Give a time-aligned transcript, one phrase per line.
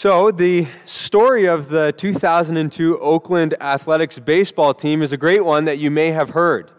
[0.00, 5.78] So, the story of the 2002 Oakland Athletics baseball team is a great one that
[5.78, 6.70] you may have heard.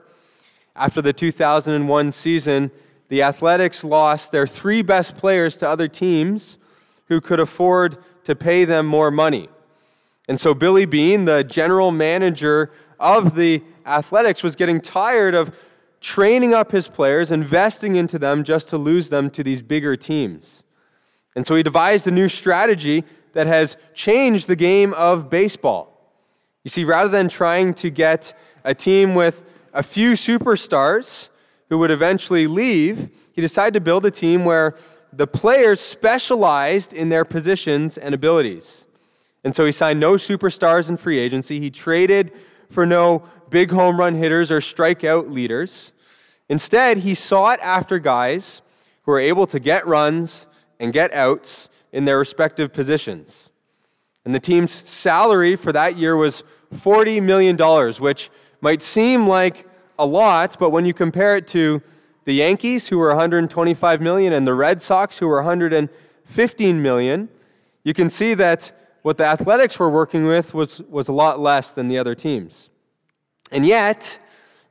[0.73, 2.71] After the 2001 season,
[3.09, 6.57] the Athletics lost their three best players to other teams
[7.09, 9.49] who could afford to pay them more money.
[10.29, 15.53] And so, Billy Beane, the general manager of the Athletics, was getting tired of
[15.99, 20.63] training up his players, investing into them just to lose them to these bigger teams.
[21.35, 23.03] And so he devised a new strategy
[23.33, 26.13] that has changed the game of baseball.
[26.63, 29.43] You see, rather than trying to get a team with
[29.73, 31.29] a few superstars
[31.69, 34.75] who would eventually leave, he decided to build a team where
[35.13, 38.85] the players specialized in their positions and abilities.
[39.43, 41.59] And so he signed no superstars in free agency.
[41.59, 42.33] He traded
[42.69, 45.91] for no big home run hitters or strikeout leaders.
[46.49, 48.61] Instead, he sought after guys
[49.03, 50.45] who were able to get runs
[50.79, 53.49] and get outs in their respective positions.
[54.25, 57.57] And the team's salary for that year was $40 million,
[57.99, 58.29] which
[58.61, 61.81] might seem like a lot, but when you compare it to
[62.25, 67.29] the Yankees, who were 125 million, and the Red Sox, who were 115 million,
[67.83, 71.71] you can see that what the Athletics were working with was, was a lot less
[71.71, 72.69] than the other teams.
[73.51, 74.19] And yet,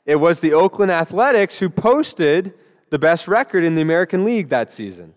[0.06, 2.54] it was the Oakland Athletics who posted
[2.90, 5.14] the best record in the American League that season.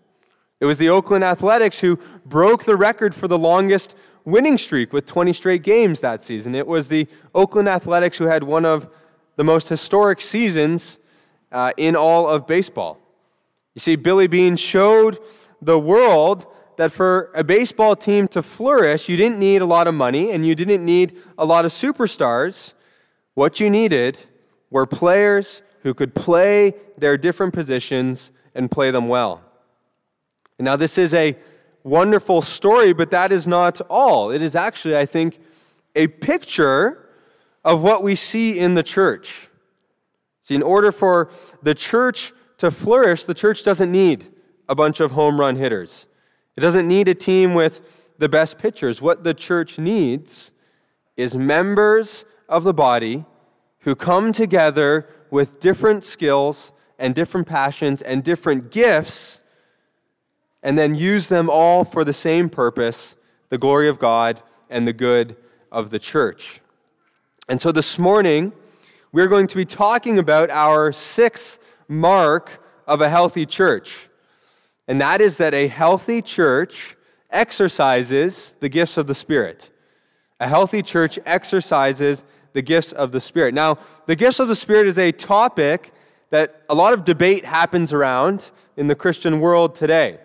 [0.62, 5.06] It was the Oakland Athletics who broke the record for the longest winning streak with
[5.06, 6.54] 20 straight games that season.
[6.54, 8.88] It was the Oakland Athletics who had one of
[9.34, 11.00] the most historic seasons
[11.50, 13.00] uh, in all of baseball.
[13.74, 15.18] You see, Billy Beane showed
[15.60, 19.94] the world that for a baseball team to flourish, you didn't need a lot of
[19.94, 22.72] money and you didn't need a lot of superstars.
[23.34, 24.26] What you needed
[24.70, 29.42] were players who could play their different positions and play them well.
[30.62, 31.36] Now, this is a
[31.82, 34.30] wonderful story, but that is not all.
[34.30, 35.40] It is actually, I think,
[35.94, 37.08] a picture
[37.64, 39.48] of what we see in the church.
[40.42, 41.30] See, in order for
[41.62, 44.28] the church to flourish, the church doesn't need
[44.68, 46.06] a bunch of home run hitters.
[46.56, 47.80] It doesn't need a team with
[48.18, 49.02] the best pitchers.
[49.02, 50.52] What the church needs
[51.16, 53.24] is members of the body
[53.80, 59.40] who come together with different skills and different passions and different gifts
[60.62, 63.16] and then use them all for the same purpose
[63.48, 64.40] the glory of God
[64.70, 65.36] and the good
[65.70, 66.62] of the church.
[67.48, 68.52] And so this morning,
[69.12, 74.08] we're going to be talking about our sixth mark of a healthy church.
[74.88, 76.96] And that is that a healthy church
[77.30, 79.70] exercises the gifts of the Spirit.
[80.40, 83.54] A healthy church exercises the gifts of the Spirit.
[83.54, 85.92] Now, the gifts of the Spirit is a topic
[86.30, 90.18] that a lot of debate happens around in the Christian world today.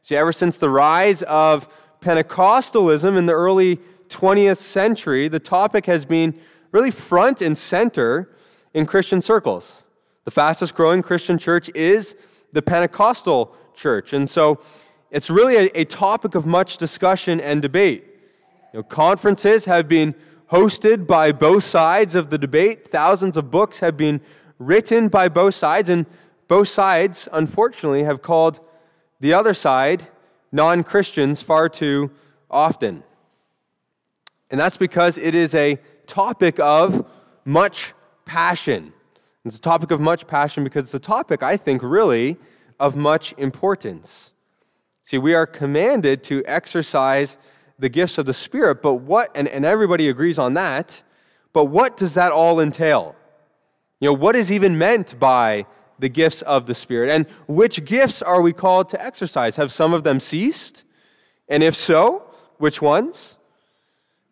[0.00, 1.68] See, ever since the rise of
[2.00, 3.78] Pentecostalism in the early
[4.08, 6.38] 20th century, the topic has been
[6.72, 8.30] really front and center
[8.74, 9.84] in Christian circles.
[10.24, 12.16] The fastest growing Christian church is
[12.52, 14.12] the Pentecostal church.
[14.12, 14.60] And so
[15.10, 18.04] it's really a, a topic of much discussion and debate.
[18.72, 20.14] You know, conferences have been
[20.50, 24.20] hosted by both sides of the debate, thousands of books have been
[24.58, 26.06] written by both sides, and
[26.48, 28.60] both sides, unfortunately, have called
[29.20, 30.08] the other side,
[30.50, 32.10] non Christians, far too
[32.50, 33.02] often.
[34.50, 37.06] And that's because it is a topic of
[37.44, 37.92] much
[38.24, 38.92] passion.
[39.44, 42.36] It's a topic of much passion because it's a topic, I think, really
[42.78, 44.32] of much importance.
[45.02, 47.36] See, we are commanded to exercise
[47.78, 51.02] the gifts of the Spirit, but what, and, and everybody agrees on that,
[51.52, 53.16] but what does that all entail?
[54.00, 55.66] You know, what is even meant by
[56.00, 57.10] the gifts of the Spirit.
[57.10, 59.56] And which gifts are we called to exercise?
[59.56, 60.82] Have some of them ceased?
[61.48, 62.22] And if so,
[62.58, 63.36] which ones?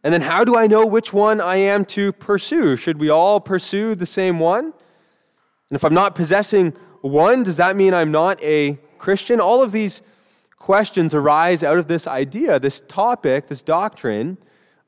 [0.03, 2.77] And then how do I know which one I am to pursue?
[2.77, 4.65] Should we all pursue the same one?
[4.65, 9.41] And if I'm not possessing one, does that mean I'm not a Christian?
[9.41, 10.03] All of these
[10.59, 14.39] questions arise out of this idea, this topic, this doctrine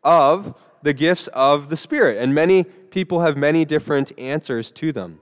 [0.02, 2.18] of the gifts of the Spirit.
[2.18, 5.20] And many people have many different answers to them.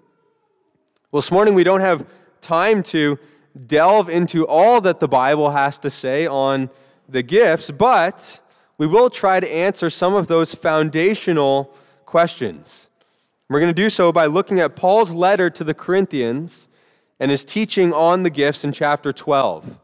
[1.11, 2.05] Well, this morning we don't have
[2.43, 3.19] time to
[3.67, 6.69] delve into all that the Bible has to say on
[7.09, 8.41] the gifts, but
[8.77, 11.75] we will try to answer some of those foundational
[12.05, 12.91] questions.
[13.49, 16.69] We're going to do so by looking at Paul's letter to the Corinthians
[17.19, 19.79] and his teaching on the gifts in chapter 12.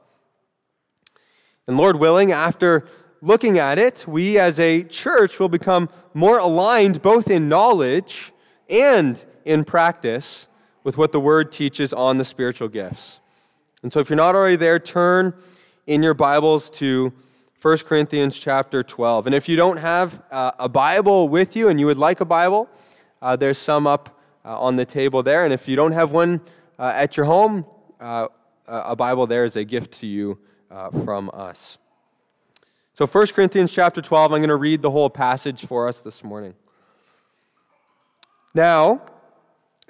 [1.66, 2.86] And Lord willing, after
[3.22, 8.34] looking at it, we as a church will become more aligned both in knowledge
[8.68, 10.48] and in practice
[10.84, 13.18] with what the Word teaches on the spiritual gifts.
[13.82, 15.34] And so, if you're not already there, turn
[15.86, 17.12] in your Bibles to
[17.60, 19.26] 1 Corinthians chapter 12.
[19.26, 22.24] And if you don't have uh, a Bible with you and you would like a
[22.24, 22.68] Bible,
[23.20, 25.44] uh, there's some up uh, on the table there.
[25.44, 26.40] And if you don't have one
[26.78, 27.64] uh, at your home,
[27.98, 28.28] uh,
[28.66, 30.38] a Bible there is a gift to you
[30.70, 31.78] uh, from us.
[32.94, 36.22] So 1 Corinthians chapter 12, I'm going to read the whole passage for us this
[36.22, 36.54] morning.
[38.54, 39.02] Now,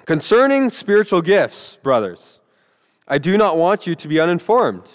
[0.05, 2.39] concerning spiritual gifts, brothers,
[3.07, 4.91] I do not want you to be uninformed.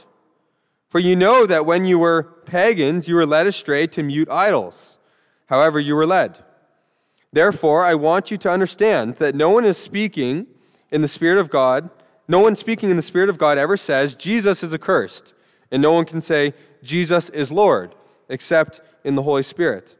[0.89, 4.99] For you know that when you were pagans, you were led astray to mute idols,
[5.47, 6.39] however, you were led.
[7.33, 10.49] Therefore, I want you to understand that no one is speaking
[10.91, 11.91] in the Spirit of God,
[12.27, 15.33] no one speaking in the Spirit of God ever says, Jesus is accursed,
[15.71, 17.95] and no one can say, Jesus is Lord,
[18.29, 19.95] except in the Holy Spirit.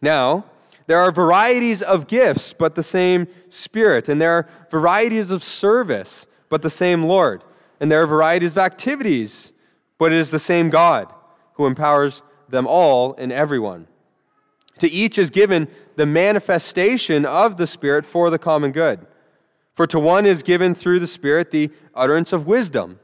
[0.00, 0.44] Now,
[0.86, 6.26] there are varieties of gifts, but the same Spirit, and there are varieties of service,
[6.48, 7.42] but the same Lord,
[7.80, 9.52] and there are varieties of activities
[9.98, 11.12] but it is the same God
[11.54, 13.86] who empowers them all and everyone.
[14.80, 19.06] To each is given the manifestation of the Spirit for the common good.
[19.74, 23.00] For to one is given through the Spirit the utterance of wisdom,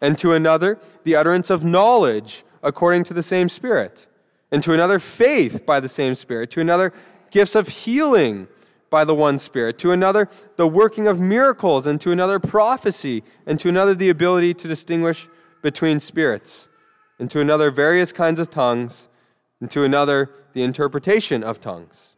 [0.00, 4.06] and to another the utterance of knowledge according to the same Spirit,
[4.50, 6.92] and to another faith by the same Spirit, to another
[7.32, 8.46] gifts of healing
[8.90, 13.58] by the one Spirit, to another the working of miracles, and to another prophecy, and
[13.58, 15.28] to another the ability to distinguish
[15.62, 16.68] between spirits,
[17.18, 19.08] and to another various kinds of tongues,
[19.60, 22.16] and to another the interpretation of tongues.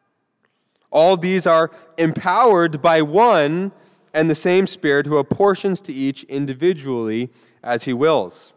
[0.91, 3.73] All these are empowered by one
[4.13, 7.31] and the same Spirit who apportions to each individually
[7.63, 8.53] as he wills.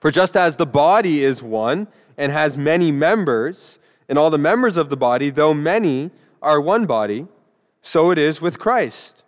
[0.00, 3.78] For just as the body is one and has many members,
[4.12, 6.10] and all the members of the body, though many,
[6.42, 7.26] are one body,
[7.80, 9.24] so it is with Christ.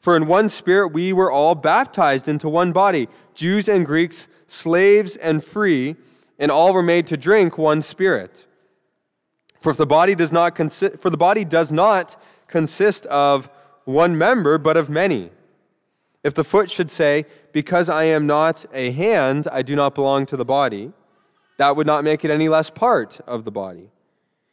[0.00, 5.14] For in one spirit we were all baptized into one body, Jews and Greeks, slaves
[5.14, 5.94] and free,
[6.36, 8.44] and all were made to drink one spirit.
[9.60, 13.48] For if the body does not consist, for the body does not consist of
[13.84, 15.30] one member, but of many.
[16.24, 20.26] If the foot should say, Because I am not a hand, I do not belong
[20.26, 20.92] to the body,
[21.56, 23.92] that would not make it any less part of the body.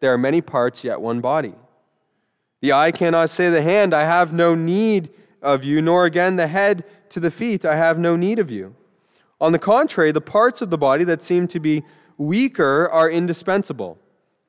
[0.00, 1.54] there are many parts, yet one body.
[2.60, 5.10] The eye cannot say to the hand, I have no need
[5.40, 8.74] of you, nor again the head to the feet, I have no need of you.
[9.40, 11.82] On the contrary, the parts of the body that seem to be
[12.18, 13.98] weaker are indispensable.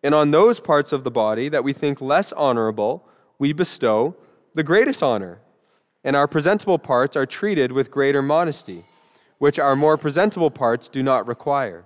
[0.03, 3.07] And on those parts of the body that we think less honorable,
[3.39, 4.15] we bestow
[4.53, 5.39] the greatest honor.
[6.03, 8.83] And our presentable parts are treated with greater modesty,
[9.37, 11.85] which our more presentable parts do not require.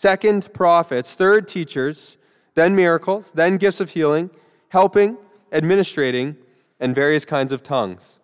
[0.00, 2.16] second prophets, third teachers,
[2.54, 4.30] then miracles, then gifts of healing,
[4.68, 5.18] helping,
[5.52, 6.36] administrating,
[6.80, 8.18] and various kinds of tongues.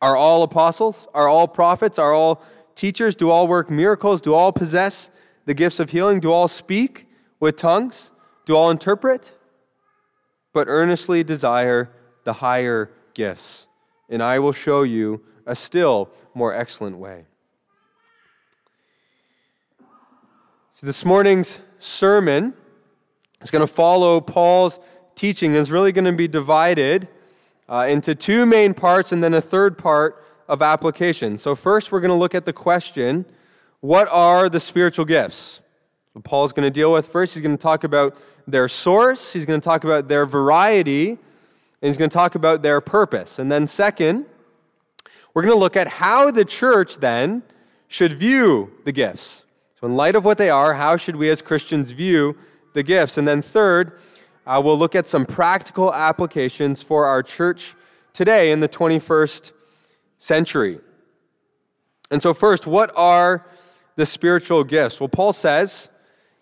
[0.00, 1.08] Are all apostles?
[1.12, 1.98] Are all prophets?
[1.98, 2.42] Are all
[2.76, 3.16] teachers?
[3.16, 4.20] Do all work miracles?
[4.20, 5.10] Do all possess
[5.46, 6.20] the gifts of healing?
[6.20, 7.08] Do all speak
[7.40, 8.12] with tongues?
[8.46, 9.32] Do all interpret?
[10.52, 11.90] But earnestly desire
[12.22, 13.66] the higher gifts,
[14.08, 17.24] and I will show you a still more excellent way.
[20.76, 22.52] So, this morning's sermon
[23.40, 24.80] is going to follow Paul's
[25.14, 27.06] teaching, is really going to be divided
[27.68, 31.38] uh, into two main parts and then a third part of application.
[31.38, 33.24] So, first, we're going to look at the question
[33.82, 35.60] what are the spiritual gifts?
[36.12, 38.16] What Paul's going to deal with first, he's going to talk about
[38.48, 41.18] their source, he's going to talk about their variety, and
[41.82, 43.38] he's going to talk about their purpose.
[43.38, 44.26] And then, second,
[45.34, 47.44] we're going to look at how the church then
[47.86, 49.43] should view the gifts.
[49.84, 52.38] So, in light of what they are, how should we as Christians view
[52.72, 53.18] the gifts?
[53.18, 54.00] And then, third,
[54.46, 57.74] uh, we'll look at some practical applications for our church
[58.14, 59.52] today in the 21st
[60.18, 60.80] century.
[62.10, 63.46] And so, first, what are
[63.96, 65.00] the spiritual gifts?
[65.00, 65.90] Well, Paul says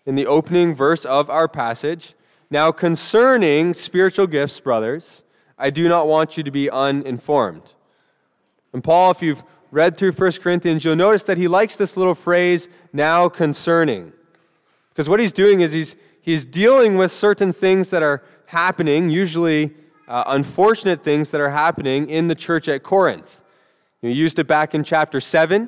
[0.05, 2.13] in the opening verse of our passage.
[2.49, 5.21] Now, concerning spiritual gifts, brothers,
[5.57, 7.73] I do not want you to be uninformed.
[8.71, 9.43] And Paul, if you've
[9.73, 14.13] read through 1 Corinthians, you'll notice that he likes this little phrase, now concerning.
[14.89, 19.73] Because what he's doing is he's, he's dealing with certain things that are happening, usually
[20.07, 23.43] uh, unfortunate things that are happening in the church at Corinth.
[23.99, 25.67] He used it back in chapter 7,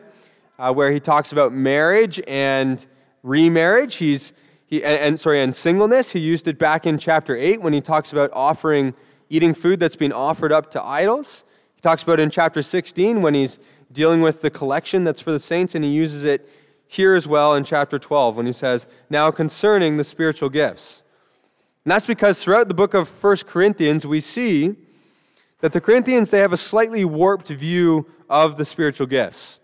[0.60, 2.86] uh, where he talks about marriage and
[3.24, 3.96] remarriage.
[3.96, 4.34] He's,
[4.68, 6.12] he, and, and, sorry, and singleness.
[6.12, 8.94] He used it back in chapter 8 when he talks about offering,
[9.32, 11.44] eating food that's been offered up to idols.
[11.74, 13.58] He talks about in chapter 16 when he's
[13.96, 16.48] dealing with the collection that's for the saints, and he uses it
[16.88, 21.02] here as well in chapter 12 when he says, Now concerning the spiritual gifts.
[21.84, 24.76] And that's because throughout the book of 1 Corinthians, we see
[25.62, 29.60] that the Corinthians, they have a slightly warped view of the spiritual gifts.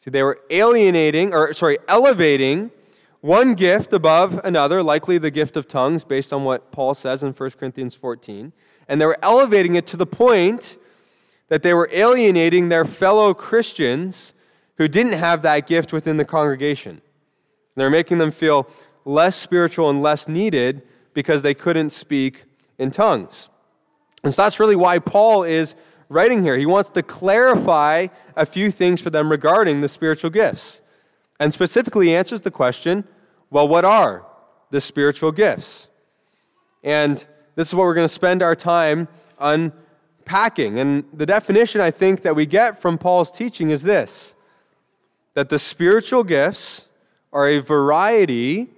[0.00, 2.72] See, they were alienating, or sorry, elevating
[3.20, 7.32] one gift above another, likely the gift of tongues, based on what Paul says in
[7.32, 8.52] 1 Corinthians 14.
[8.88, 10.76] And they were elevating it to the point
[11.52, 14.32] that they were alienating their fellow Christians
[14.78, 17.02] who didn't have that gift within the congregation.
[17.76, 18.66] They were making them feel
[19.04, 20.80] less spiritual and less needed
[21.12, 22.44] because they couldn't speak
[22.78, 23.50] in tongues.
[24.24, 25.74] And so that's really why Paul is
[26.08, 26.56] writing here.
[26.56, 30.80] He wants to clarify a few things for them regarding the spiritual gifts.
[31.38, 33.04] And specifically answers the question
[33.50, 34.24] well, what are
[34.70, 35.88] the spiritual gifts?
[36.82, 37.22] And
[37.56, 39.06] this is what we're going to spend our time
[40.22, 40.78] unpacking.
[40.78, 44.34] And the definition I think that we get from Paul's teaching is this
[45.34, 46.88] that the spiritual gifts
[47.32, 48.68] are a variety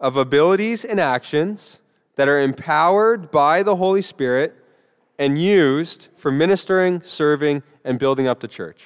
[0.00, 1.80] of abilities and actions
[2.16, 4.56] that are empowered by the Holy Spirit
[5.20, 8.82] and used for ministering, serving, and building up the church.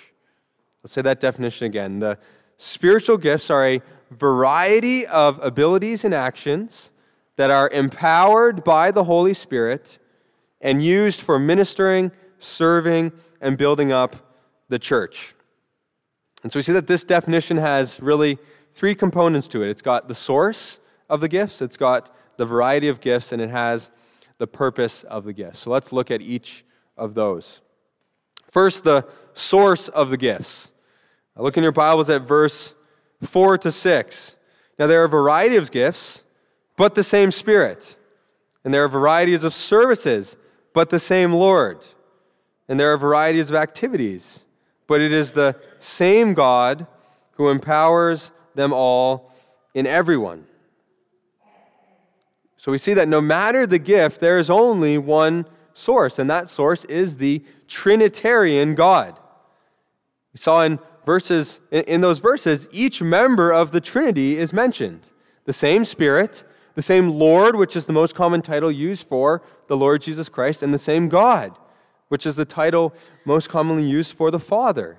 [0.82, 2.00] Let's say that definition again.
[2.00, 2.18] The
[2.58, 6.92] spiritual gifts are a variety of abilities and actions
[7.36, 9.98] that are empowered by the Holy Spirit
[10.64, 14.16] and used for ministering, serving, and building up
[14.68, 15.36] the church.
[16.42, 18.38] And so we see that this definition has really
[18.72, 22.88] three components to it it's got the source of the gifts, it's got the variety
[22.88, 23.90] of gifts, and it has
[24.38, 25.60] the purpose of the gifts.
[25.60, 26.64] So let's look at each
[26.96, 27.60] of those.
[28.50, 30.72] First, the source of the gifts.
[31.36, 32.74] Look in your Bibles at verse
[33.22, 34.36] 4 to 6.
[34.78, 36.22] Now, there are a variety of gifts,
[36.76, 37.96] but the same Spirit.
[38.64, 40.36] And there are varieties of services,
[40.74, 41.78] but the same Lord.
[42.68, 44.42] And there are varieties of activities,
[44.86, 46.86] but it is the same God
[47.32, 49.32] who empowers them all
[49.72, 50.44] in everyone.
[52.58, 56.48] So we see that no matter the gift, there is only one source, and that
[56.48, 59.18] source is the Trinitarian God.
[60.32, 65.10] We saw in verses in those verses, each member of the Trinity is mentioned.
[65.44, 69.76] The same Spirit, the same Lord, which is the most common title used for the
[69.76, 71.56] Lord Jesus Christ, and the same God,
[72.08, 72.92] which is the title
[73.24, 74.98] most commonly used for the Father.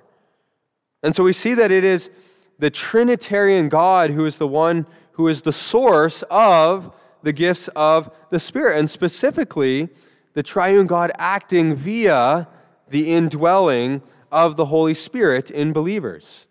[1.02, 2.10] And so we see that it is
[2.58, 6.92] the Trinitarian God who is the one who is the source of
[7.22, 9.88] the gifts of the Spirit, and specifically
[10.34, 12.48] the triune God acting via
[12.88, 16.46] the indwelling of the Holy Spirit in believers.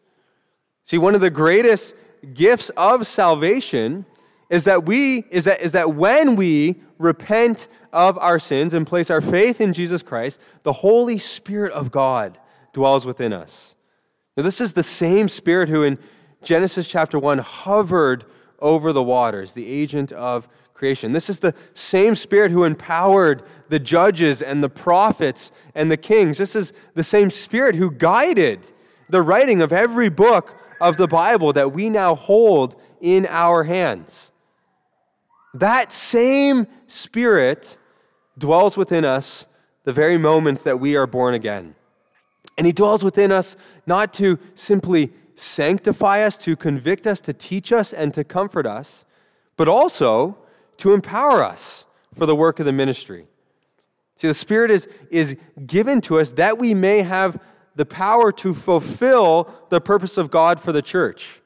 [0.85, 1.93] See, one of the greatest
[2.33, 4.05] gifts of salvation
[4.49, 9.09] is that we is that is that when we repent of our sins and place
[9.09, 12.37] our faith in Jesus Christ, the Holy Spirit of God
[12.73, 13.75] dwells within us.
[14.35, 15.97] Now, this is the same Spirit who in
[16.43, 18.25] Genesis chapter 1 hovered
[18.59, 21.13] over the waters, the agent of creation.
[21.13, 26.37] This is the same Spirit who empowered the judges and the prophets and the kings.
[26.37, 28.71] This is the same Spirit who guided
[29.09, 34.31] the writing of every book of the Bible that we now hold in our hands.
[35.55, 37.77] That same Spirit
[38.37, 39.47] dwells within us
[39.85, 41.75] the very moment that we are born again.
[42.57, 43.55] And He dwells within us
[43.87, 49.05] not to simply sanctify us, to convict us, to teach us, and to comfort us,
[49.55, 50.37] but also
[50.77, 53.25] to empower us for the work of the ministry.
[54.17, 57.39] See, the Spirit is, is given to us that we may have
[57.75, 61.41] the power to fulfill the purpose of God for the church.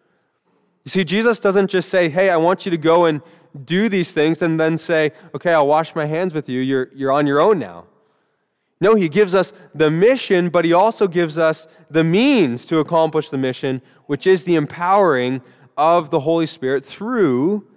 [0.84, 3.22] You see, Jesus doesn't just say, Hey, I want you to go and
[3.65, 6.62] do these things, and then say, Okay, I'll wash my hands with you.
[6.62, 7.86] You're, you're on your own now.
[8.82, 13.29] No, He gives us the mission, but He also gives us the means to accomplish
[13.29, 15.41] the mission, which is the empowering
[15.77, 17.68] of the Holy Spirit through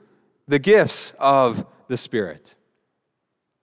[0.46, 2.54] the gifts of the Spirit.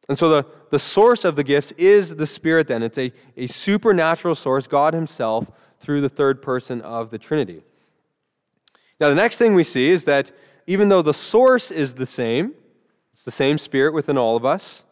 [0.08, 2.84] And so the, the source of the gifts is the Spirit, then.
[2.84, 7.63] It's a, a supernatural source, God Himself, through the third person of the Trinity.
[9.00, 10.32] Now, the next thing we see is that
[10.70, 12.54] even though the source is the same,
[13.12, 14.86] it's the same Spirit within all of us,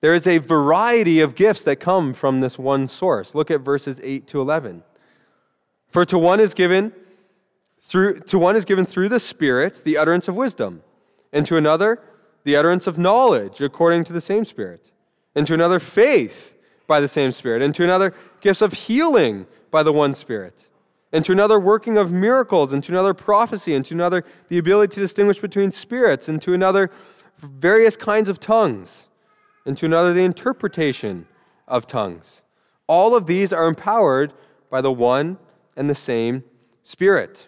[0.00, 3.34] there is a variety of gifts that come from this one source.
[3.34, 4.82] Look at verses 8 to 11.
[5.88, 6.94] For to one is given
[7.80, 10.82] through to one is given through the Spirit the utterance of wisdom,
[11.34, 12.00] and to another
[12.44, 14.90] the utterance of knowledge according to the same Spirit,
[15.34, 19.82] and to another faith by the same Spirit, and to another gifts of healing by
[19.82, 20.66] the one Spirit,
[21.12, 24.94] and to another working of miracles, and to another prophecy, and to another the ability
[24.94, 26.90] to distinguish between spirits, and to another
[27.38, 29.08] various kinds of tongues,
[29.66, 31.26] and to another the interpretation
[31.68, 32.42] of tongues.
[32.86, 34.32] All of these are empowered
[34.70, 35.38] by the one
[35.76, 36.44] and the same
[36.82, 37.46] Spirit.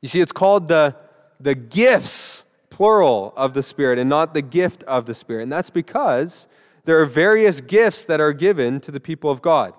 [0.00, 0.96] You see, it's called the,
[1.38, 5.44] the gifts, plural, of the Spirit, and not the gift of the Spirit.
[5.44, 6.48] And that's because
[6.84, 9.74] there are various gifts that are given to the people of God.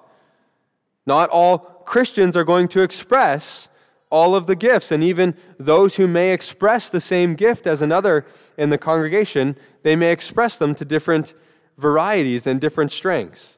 [1.06, 3.70] Not all Christians are going to express
[4.10, 8.26] all of the gifts, and even those who may express the same gift as another
[8.58, 11.34] in the congregation, they may express them to different
[11.78, 13.58] varieties and different strengths.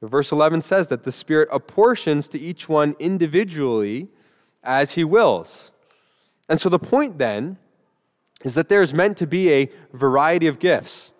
[0.00, 4.08] Verse 11 says that the Spirit apportions to each one individually
[4.62, 5.72] as he wills.
[6.48, 7.58] And so the point then
[8.44, 11.12] is that there's meant to be a variety of gifts.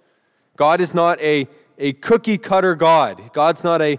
[0.56, 1.48] God is not a,
[1.78, 3.30] a cookie cutter God.
[3.32, 3.98] God's not a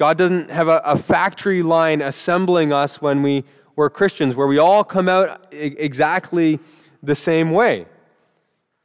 [0.00, 3.44] God doesn't have a, a factory line assembling us when we
[3.76, 6.58] were Christians, where we all come out exactly
[7.02, 7.80] the same way.
[7.80, 7.86] You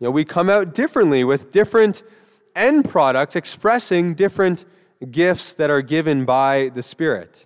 [0.01, 2.03] know, we come out differently with different
[2.53, 4.65] end products expressing different
[5.09, 7.45] gifts that are given by the Spirit.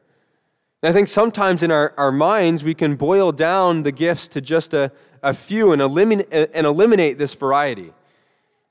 [0.82, 4.42] And I think sometimes in our, our minds we can boil down the gifts to
[4.42, 7.84] just a, a few and eliminate, and eliminate this variety.
[7.84, 7.94] You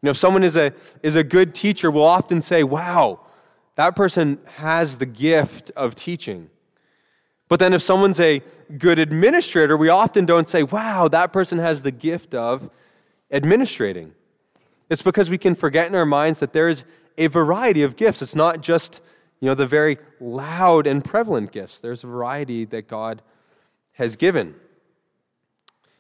[0.03, 0.73] know, if someone is a,
[1.05, 3.21] is a good teacher, we'll often say, wow,
[3.79, 6.51] that person has the gift of teaching.
[7.47, 8.43] But then if someone's a
[8.77, 12.71] good administrator, we often don't say, wow, that person has the gift of
[13.31, 14.15] administrating.
[14.91, 16.83] It's because we can forget in our minds that there is
[17.19, 18.21] a variety of gifts.
[18.21, 19.01] It's not just,
[19.39, 21.79] you know, the very loud and prevalent gifts.
[21.79, 23.23] There's a variety that God
[23.93, 24.57] has given.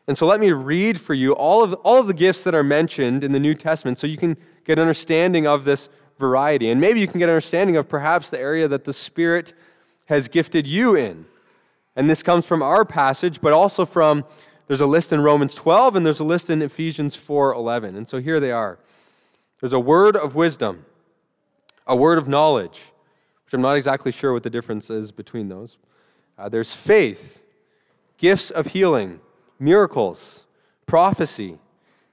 [0.08, 2.64] And so let me read for you all of, all of the gifts that are
[2.64, 6.70] mentioned in the New Testament so you can get an understanding of this variety.
[6.70, 9.54] And maybe you can get an understanding of perhaps the area that the Spirit
[10.06, 11.26] has gifted you in.
[11.96, 14.24] And this comes from our passage, but also from
[14.66, 17.96] there's a list in Romans 12 and there's a list in Ephesians 4:11.
[17.96, 18.78] And so here they are.
[19.60, 20.84] There's a word of wisdom,
[21.86, 22.80] a word of knowledge,
[23.44, 25.78] which I'm not exactly sure what the difference is between those.
[26.38, 27.42] Uh, there's faith,
[28.18, 29.20] gifts of healing,
[29.58, 30.44] miracles,
[30.86, 31.58] prophecy,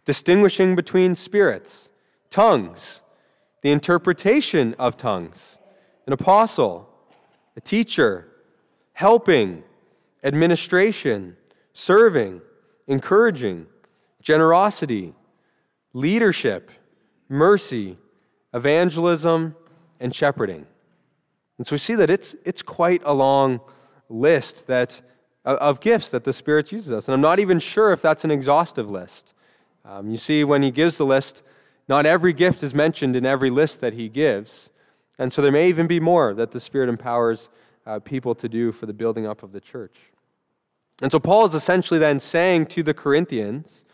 [0.06, 1.90] distinguishing between spirits,
[2.30, 3.02] tongues,
[3.66, 5.58] the interpretation of tongues,
[6.06, 6.88] an apostle,
[7.58, 8.28] a teacher,
[8.94, 9.64] helping,
[10.24, 11.36] administration,
[11.74, 12.42] serving,
[12.86, 13.66] encouraging,
[14.22, 15.16] generosity,
[15.94, 16.70] leadership,
[17.28, 17.98] mercy,
[18.54, 19.56] evangelism,
[20.00, 20.68] and shepherding.
[21.58, 23.62] And so we see that it's, it's quite a long
[24.10, 25.02] list that
[25.44, 27.08] of gifts that the Spirit uses us.
[27.08, 29.34] And I'm not even sure if that's an exhaustive list.
[29.84, 31.42] Um, you see, when he gives the list,
[31.88, 34.72] not every gift is mentioned in every list that he gives.
[35.18, 37.50] And so there may even be more that the Spirit empowers
[37.86, 39.96] uh, people to do for the building up of the church.
[41.02, 43.86] And so Paul is essentially then saying to the Corinthians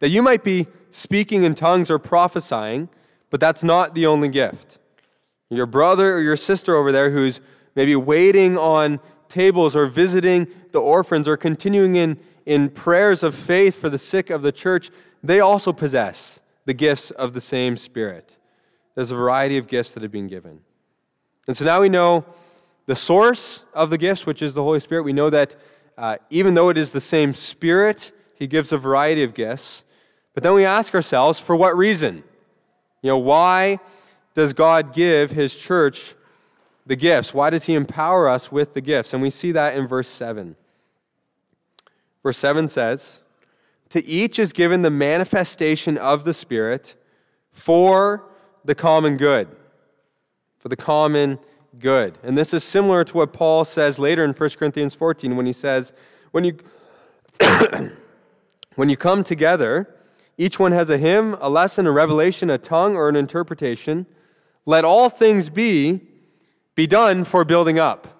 [0.00, 2.88] that you might be speaking in tongues or prophesying,
[3.30, 4.78] but that's not the only gift.
[5.50, 7.40] Your brother or your sister over there who's
[7.74, 13.76] maybe waiting on tables or visiting the orphans or continuing in, in prayers of faith
[13.76, 14.90] for the sick of the church,
[15.22, 18.36] they also possess the gifts of the same Spirit.
[18.94, 20.60] There's a variety of gifts that have been given.
[21.46, 22.26] And so now we know
[22.84, 25.04] the source of the gifts, which is the Holy Spirit.
[25.04, 25.56] We know that
[25.96, 29.86] uh, even though it is the same Spirit, He gives a variety of gifts.
[30.34, 32.22] But then we ask ourselves, for what reason?
[33.00, 33.78] You know, why
[34.34, 36.14] does God give His church
[36.84, 37.32] the gifts?
[37.32, 39.14] Why does He empower us with the gifts?
[39.14, 40.54] And we see that in verse 7.
[42.22, 43.22] Verse 7 says,
[43.90, 46.94] To each is given the manifestation of the Spirit
[47.50, 48.24] for
[48.64, 49.48] the common good.
[50.58, 51.38] For the common
[51.78, 52.18] good.
[52.22, 55.52] And this is similar to what Paul says later in 1 Corinthians 14 when he
[55.52, 55.92] says,
[56.32, 56.58] When you,
[58.74, 59.88] when you come together,
[60.36, 64.06] each one has a hymn, a lesson, a revelation, a tongue, or an interpretation.
[64.66, 66.02] Let all things be
[66.74, 68.17] be done for building up.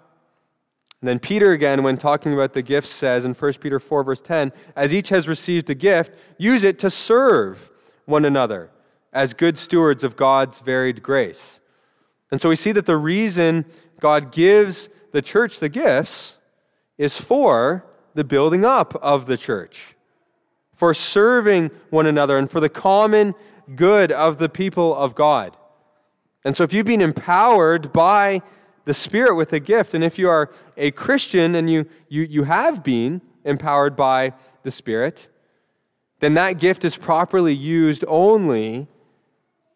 [1.01, 4.21] And then Peter, again, when talking about the gifts, says in 1 Peter 4, verse
[4.21, 7.71] 10, as each has received a gift, use it to serve
[8.05, 8.71] one another
[9.13, 11.61] as good stewards of God's varied grace.
[12.31, 13.65] And so we see that the reason
[14.01, 16.37] God gives the church the gifts
[16.99, 19.95] is for the building up of the church.
[20.79, 23.35] for serving one another and for the common
[23.75, 25.57] good of the people of God.
[26.45, 28.43] And so, if you've been empowered by
[28.89, 32.45] the Spirit with a gift, and if you are a Christian and you, you, you
[32.45, 35.29] have been empowered by the Spirit,
[36.21, 38.89] then that gift is properly used only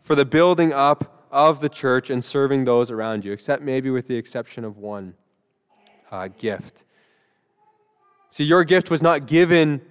[0.00, 4.08] for the building up of the church and serving those around you, except maybe with
[4.08, 5.12] the exception of one
[6.10, 6.82] uh, gift.
[8.30, 9.82] See, your gift was not given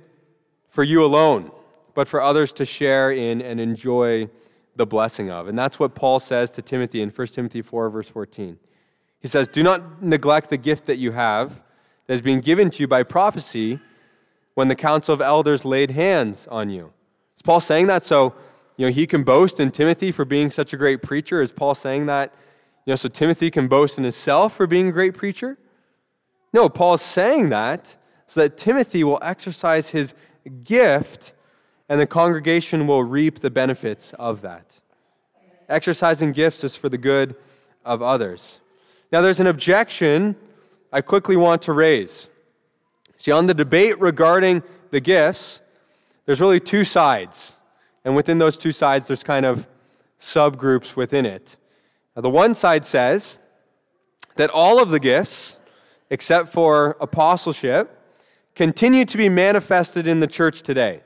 [0.69, 1.51] for you alone,
[1.93, 4.27] but for others to share in and enjoy
[4.75, 5.47] the blessing of.
[5.47, 8.57] And that's what Paul says to Timothy in 1 Timothy 4, verse 14.
[9.21, 11.49] He says, Do not neglect the gift that you have
[12.07, 13.79] that has been given to you by prophecy
[14.53, 16.91] when the council of elders laid hands on you.
[17.35, 18.33] Is Paul saying that so
[18.77, 21.41] you know, he can boast in Timothy for being such a great preacher?
[21.41, 22.33] Is Paul saying that
[22.85, 25.57] you know, so Timothy can boast in himself for being a great preacher?
[26.53, 30.13] No, Paul's saying that so that Timothy will exercise his
[30.63, 31.33] gift
[31.87, 34.79] and the congregation will reap the benefits of that.
[35.69, 37.35] Exercising gifts is for the good
[37.83, 38.60] of others.
[39.11, 40.35] Now, there's an objection
[40.91, 42.29] I quickly want to raise.
[43.17, 45.61] See, on the debate regarding the gifts,
[46.25, 47.55] there's really two sides.
[48.03, 49.67] And within those two sides, there's kind of
[50.19, 51.57] subgroups within it.
[52.15, 53.37] Now, the one side says
[54.35, 55.59] that all of the gifts,
[56.09, 57.97] except for apostleship,
[58.55, 61.01] continue to be manifested in the church today.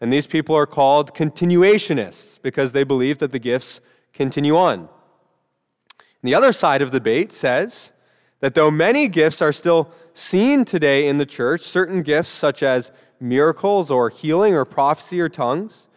[0.00, 3.80] And these people are called continuationists because they believe that the gifts
[4.12, 4.88] continue on.
[6.22, 7.92] And the other side of the debate says
[8.40, 12.90] that though many gifts are still seen today in the church, certain gifts such as
[13.20, 15.88] miracles or healing or prophecy or tongues,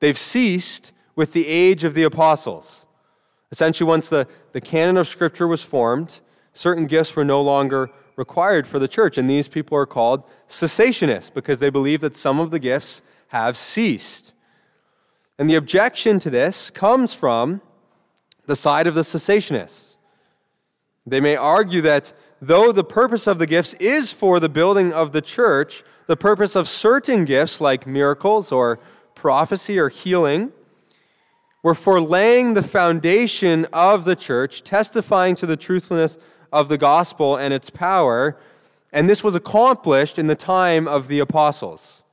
[0.00, 2.86] they've ceased with the age of the apostles.
[3.50, 6.20] Essentially, once the, the canon of Scripture was formed,
[6.52, 9.18] certain gifts were no longer required for the church.
[9.18, 13.56] And these people are called cessationists because they believe that some of the gifts have
[13.56, 14.32] ceased.
[15.38, 17.60] And the objection to this comes from
[18.46, 19.96] the side of the cessationists.
[21.06, 25.12] They may argue that though the purpose of the gifts is for the building of
[25.12, 28.78] the church, the purpose of certain gifts like miracles or
[29.14, 30.52] prophecy or healing
[31.62, 36.16] were for laying the foundation of the church, testifying to the truthfulness
[36.52, 38.36] of the gospel and its power,
[38.92, 42.04] and this was accomplished in the time of the apostles.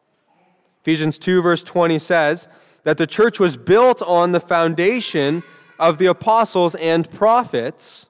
[0.81, 2.47] Ephesians 2, verse 20 says
[2.83, 5.43] that the church was built on the foundation
[5.79, 8.07] of the apostles and prophets,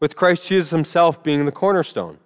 [0.00, 2.18] with Christ Jesus himself being the cornerstone.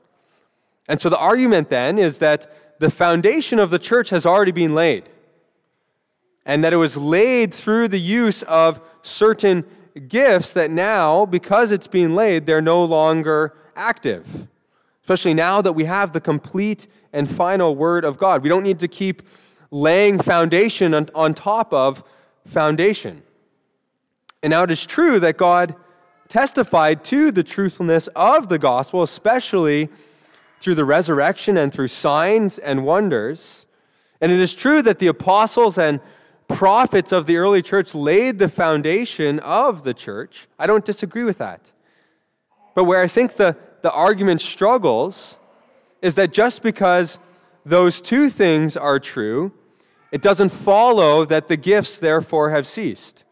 [0.89, 4.75] And so the argument then is that the foundation of the church has already been
[4.75, 5.09] laid,
[6.45, 9.65] and that it was laid through the use of certain
[10.09, 14.49] gifts that now, because it's being laid, they're no longer active.
[15.03, 18.43] Especially now that we have the complete and final Word of God.
[18.43, 19.23] We don't need to keep
[19.71, 22.05] laying foundation on, on top of
[22.47, 23.23] foundation.
[24.43, 25.75] And now it is true that God
[26.29, 29.89] testified to the truthfulness of the gospel, especially
[30.61, 33.67] through the resurrection and through signs and wonders.
[34.21, 36.01] And it is true that the apostles and
[36.49, 40.49] prophets of the early church laid the foundation of the church.
[40.59, 41.71] I don't disagree with that.
[42.75, 45.39] But where I think the, the argument struggles
[46.01, 47.19] is that just because
[47.65, 49.53] those two things are true,
[50.11, 53.25] it doesn't follow that the gifts therefore have ceased.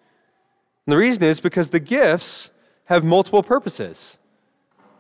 [0.91, 2.51] And the reason is because the gifts
[2.87, 4.19] have multiple purposes.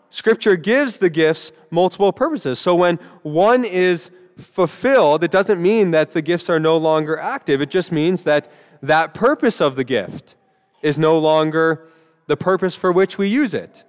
[0.08, 2.60] Scripture gives the gifts multiple purposes.
[2.60, 7.60] So when one is fulfilled, it doesn't mean that the gifts are no longer active.
[7.60, 8.48] It just means that
[8.80, 10.36] that purpose of the gift
[10.80, 11.88] is no longer
[12.28, 13.82] the purpose for which we use it.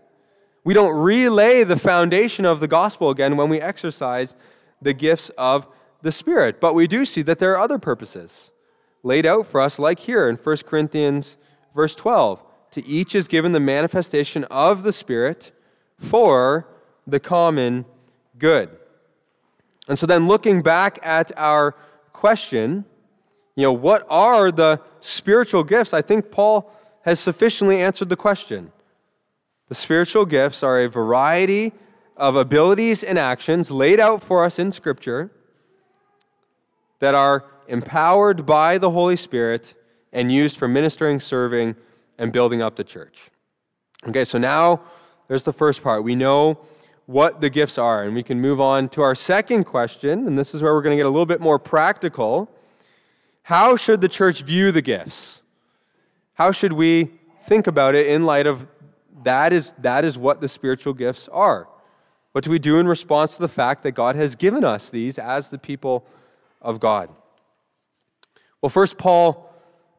[0.64, 4.34] We don't relay the foundation of the gospel again when we exercise
[4.82, 5.68] the gifts of
[6.02, 6.60] the Spirit.
[6.60, 8.50] But we do see that there are other purposes
[9.04, 11.38] laid out for us, like here in 1 Corinthians
[11.76, 12.44] verse 12.
[12.72, 15.52] To each is given the manifestation of the Spirit
[15.98, 16.68] for
[17.06, 17.86] the common
[18.38, 18.70] good.
[19.88, 21.76] And so then looking back at our
[22.14, 22.86] question,
[23.56, 25.94] you know, what are the spiritual gifts?
[25.94, 26.72] I think Paul
[27.04, 28.72] has sufficiently answered the question.
[29.68, 31.74] The spiritual gifts are a variety
[32.16, 35.32] of abilities and actions laid out for us in Scripture
[37.00, 39.74] that are empowered by the Holy Spirit
[40.14, 41.76] and used for ministering, serving,
[42.18, 43.30] and building up the church.
[44.08, 44.82] Okay, so now
[45.28, 46.04] there's the first part.
[46.04, 46.60] We know
[47.06, 48.04] what the gifts are.
[48.04, 50.96] And we can move on to our second question, and this is where we're going
[50.96, 52.50] to get a little bit more practical.
[53.44, 55.42] How should the church view the gifts?
[56.36, 57.12] How should we
[57.46, 58.66] think about it in light of
[59.24, 61.68] that is, that is what the spiritual gifts are?
[62.32, 65.20] What do we do in response to the fact that God has given us these
[65.20, 66.06] as the people
[66.62, 67.10] of God?
[68.62, 69.51] Well, first, Paul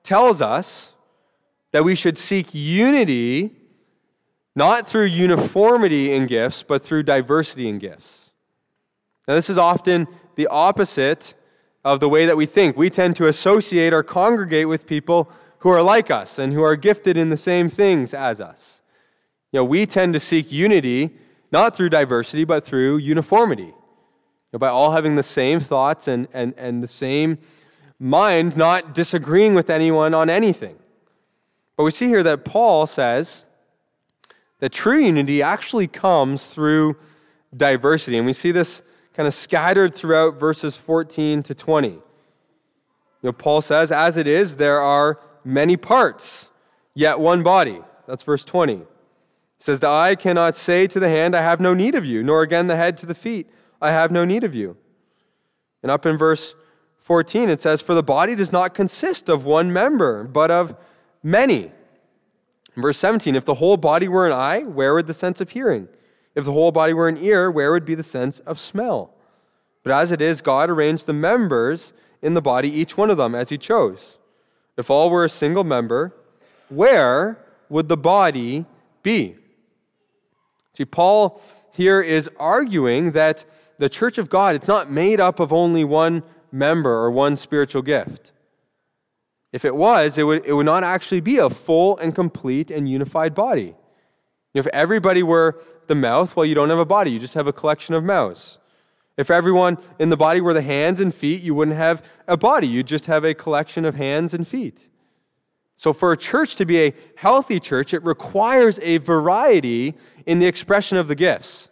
[0.03, 0.93] tells us
[1.73, 3.53] that we should seek unity
[4.55, 8.31] not through uniformity in gifts, but through diversity in gifts.
[9.27, 11.35] Now, this is often the opposite
[11.85, 12.77] of the way that we think.
[12.77, 16.77] We tend to associate or congregate with people who are like us and who are
[16.77, 18.83] gifted in the same things as us.
[19.53, 21.11] You know, we tend to seek unity
[21.51, 23.65] not through diversity, but through uniformity.
[23.65, 23.75] You
[24.55, 27.39] know, by all having the same thoughts and, and, and the same
[28.03, 30.77] mind, not disagreeing with anyone on anything.
[31.77, 33.45] But we see here that Paul says
[34.59, 36.97] that true unity actually comes through
[37.57, 38.19] diversity.
[38.19, 38.83] And we see this
[39.15, 41.89] kind of scattered throughout verses 14 to 20.
[41.89, 42.03] You
[43.23, 46.49] know, Paul says, As it is, there are many parts,
[46.95, 47.81] yet one body.
[48.09, 48.79] That's verse 20.
[48.79, 48.85] He
[49.61, 52.43] says, The eye cannot say to the hand, I have no need of you, nor
[52.43, 53.49] again the head to the feet,
[53.81, 54.77] I have no need of you.
[55.83, 56.55] And up in verse
[57.03, 60.77] 14, it says, For the body does not consist of one member, but of
[61.23, 61.71] many.
[62.75, 65.51] In verse 17, if the whole body were an eye, where would the sense of
[65.51, 65.89] hearing?
[66.35, 69.13] If the whole body were an ear, where would be the sense of smell?
[69.83, 73.35] But as it is, God arranged the members in the body, each one of them,
[73.35, 74.19] as He chose.
[74.77, 76.15] If all were a single member,
[76.69, 78.65] where would the body
[79.03, 79.37] be?
[80.73, 81.43] See, Paul
[81.75, 83.45] here is arguing that
[83.79, 87.83] the church of God, it's not made up of only one member or one spiritual
[87.83, 88.33] gift.
[89.53, 92.89] If it was, it would, it would not actually be a full and complete and
[92.89, 93.75] unified body.
[94.55, 97.53] If everybody were the mouth, well, you don't have a body, you just have a
[97.53, 98.59] collection of mouths.
[99.17, 102.67] If everyone in the body were the hands and feet, you wouldn't have a body,
[102.67, 104.89] you'd just have a collection of hands and feet.
[105.77, 109.95] So, for a church to be a healthy church, it requires a variety
[110.27, 111.69] in the expression of the gifts.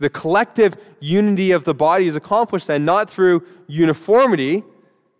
[0.00, 4.64] The collective unity of the body is accomplished then not through uniformity,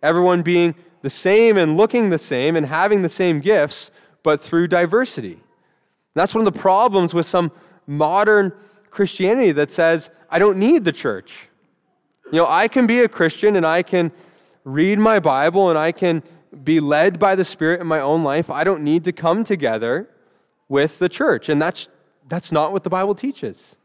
[0.01, 3.91] everyone being the same and looking the same and having the same gifts,
[4.23, 5.33] but through diversity.
[5.33, 5.41] And
[6.15, 7.51] that's one of the problems with some
[7.85, 8.51] modern
[8.89, 11.47] Christianity that says, I don't need the church.
[12.31, 14.11] You know, I can be a Christian and I can
[14.63, 16.23] read my Bible and I can
[16.63, 18.49] be led by the Spirit in my own life.
[18.49, 20.09] I don't need to come together
[20.67, 21.49] with the church.
[21.49, 21.87] And that's,
[22.27, 23.77] that's not what the Bible teaches.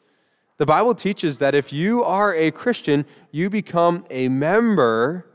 [0.59, 5.27] The Bible teaches that if you are a Christian, you become a member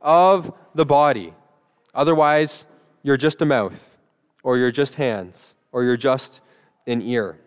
[0.00, 1.34] of the body.
[1.94, 2.64] Otherwise,
[3.02, 3.98] you're just a mouth,
[4.44, 6.40] or you're just hands, or you're just
[6.86, 7.40] an ear.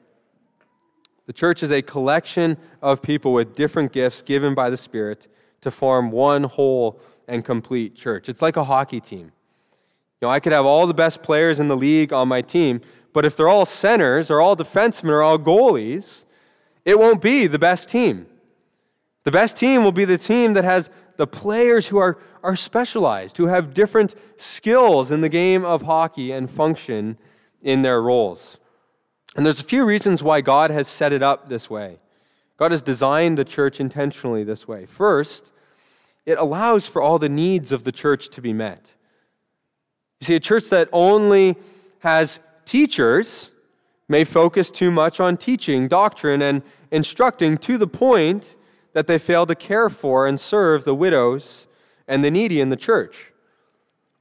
[1.26, 5.28] The church is a collection of people with different gifts given by the Spirit
[5.62, 8.28] to form one whole and complete church.
[8.28, 9.32] It's like a hockey team.
[10.20, 12.82] You know, I could have all the best players in the league on my team,
[13.14, 16.26] but if they're all centers or all defensemen or all goalies,
[16.86, 18.26] it won't be the best team.
[19.24, 23.38] The best team will be the team that has the players who are, are specialized,
[23.38, 27.18] who have different skills in the game of hockey and function
[27.62, 28.58] in their roles.
[29.36, 32.00] And there's a few reasons why God has set it up this way.
[32.58, 34.86] God has designed the church intentionally this way.
[34.86, 35.52] First,
[36.26, 38.94] it allows for all the needs of the church to be met.
[40.20, 41.56] You see, a church that only
[42.00, 43.52] has teachers
[44.12, 48.56] may focus too much on teaching doctrine and instructing to the point
[48.94, 51.66] that they fail to care for and serve the widows
[52.08, 53.32] and the needy in the church.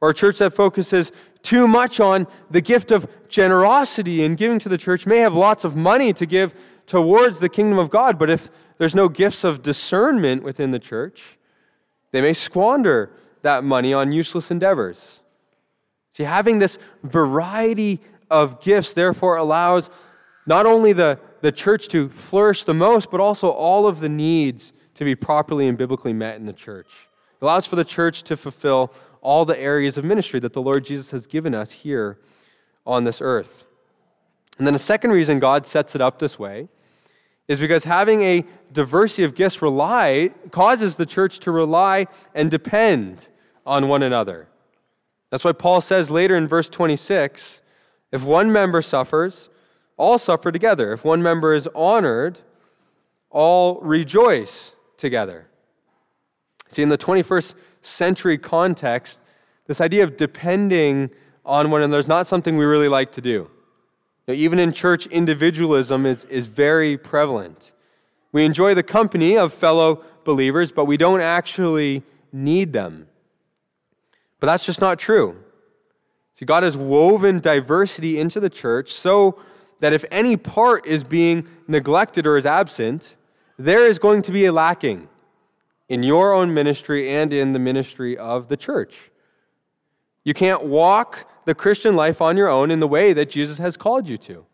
[0.00, 1.10] Or a church that focuses
[1.42, 5.64] too much on the gift of generosity and giving to the church may have lots
[5.64, 6.54] of money to give
[6.86, 8.48] towards the kingdom of God, but if
[8.78, 11.36] there's no gifts of discernment within the church,
[12.12, 13.10] they may squander
[13.42, 15.20] that money on useless endeavors.
[16.12, 18.00] See, having this variety
[18.30, 19.90] of gifts, therefore, allows
[20.46, 24.72] not only the, the church to flourish the most, but also all of the needs
[24.94, 27.08] to be properly and biblically met in the church.
[27.40, 30.84] It allows for the church to fulfill all the areas of ministry that the Lord
[30.84, 32.18] Jesus has given us here
[32.86, 33.64] on this earth.
[34.58, 36.68] And then a second reason God sets it up this way
[37.48, 43.28] is because having a diversity of gifts rely causes the church to rely and depend
[43.66, 44.48] on one another.
[45.30, 47.62] That's why Paul says later in verse 26
[48.12, 49.48] if one member suffers,
[49.96, 50.92] all suffer together.
[50.92, 52.40] If one member is honored,
[53.30, 55.46] all rejoice together.
[56.68, 59.20] See, in the 21st century context,
[59.66, 61.10] this idea of depending
[61.44, 63.50] on one another is not something we really like to do.
[64.28, 67.72] Even in church, individualism is, is very prevalent.
[68.32, 73.08] We enjoy the company of fellow believers, but we don't actually need them.
[74.38, 75.36] But that's just not true.
[76.40, 79.38] See, God has woven diversity into the church so
[79.80, 83.14] that if any part is being neglected or is absent,
[83.58, 85.06] there is going to be a lacking
[85.90, 89.10] in your own ministry and in the ministry of the church.
[90.24, 93.76] You can't walk the Christian life on your own in the way that Jesus has
[93.76, 94.46] called you to.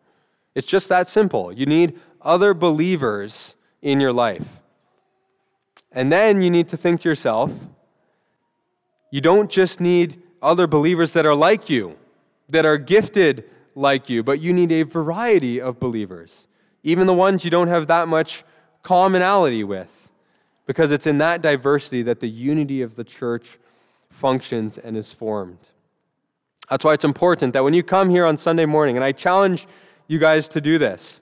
[0.56, 1.52] It's just that simple.
[1.52, 4.48] You need other believers in your life.
[5.92, 7.52] And then you need to think to yourself,
[9.12, 11.96] you don't just need other believers that are like you,
[12.48, 13.44] that are gifted
[13.74, 16.46] like you, but you need a variety of believers,
[16.82, 18.44] even the ones you don't have that much
[18.82, 20.10] commonality with,
[20.66, 23.58] because it's in that diversity that the unity of the church
[24.10, 25.58] functions and is formed.
[26.70, 29.66] That's why it's important that when you come here on Sunday morning, and I challenge
[30.08, 31.20] you guys to do this,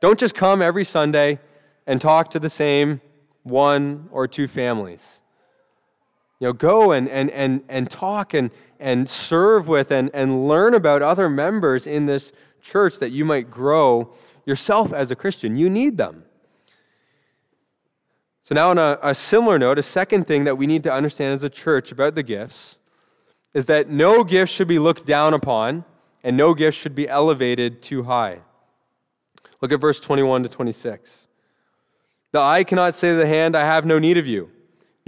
[0.00, 1.40] don't just come every Sunday
[1.86, 3.00] and talk to the same
[3.42, 5.20] one or two families.
[6.40, 10.74] You know, go and, and, and, and talk and, and serve with and, and learn
[10.74, 14.14] about other members in this church that you might grow
[14.46, 15.56] yourself as a Christian.
[15.56, 16.24] You need them.
[18.44, 21.34] So, now on a, a similar note, a second thing that we need to understand
[21.34, 22.76] as a church about the gifts
[23.52, 25.84] is that no gift should be looked down upon
[26.22, 28.40] and no gift should be elevated too high.
[29.60, 31.26] Look at verse 21 to 26.
[32.32, 34.50] The eye cannot say to the hand, I have no need of you,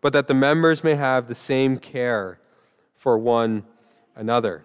[0.00, 2.38] but that the members may have the same care
[2.94, 3.64] for one
[4.14, 4.64] another.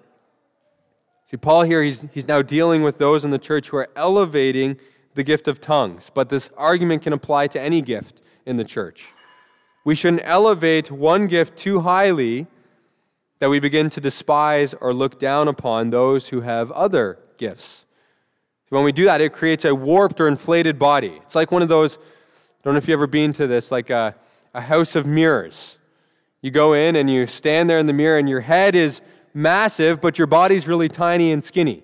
[1.29, 4.77] See, Paul here, he's, he's now dealing with those in the church who are elevating
[5.13, 9.05] the gift of tongues, but this argument can apply to any gift in the church.
[9.83, 12.47] We shouldn't elevate one gift too highly
[13.39, 17.87] that we begin to despise or look down upon those who have other gifts.
[18.69, 21.19] When we do that, it creates a warped or inflated body.
[21.23, 22.01] It's like one of those, I
[22.63, 24.15] don't know if you've ever been to this, like a,
[24.53, 25.77] a house of mirrors.
[26.41, 29.01] You go in and you stand there in the mirror, and your head is
[29.33, 31.83] massive, but your body's really tiny and skinny.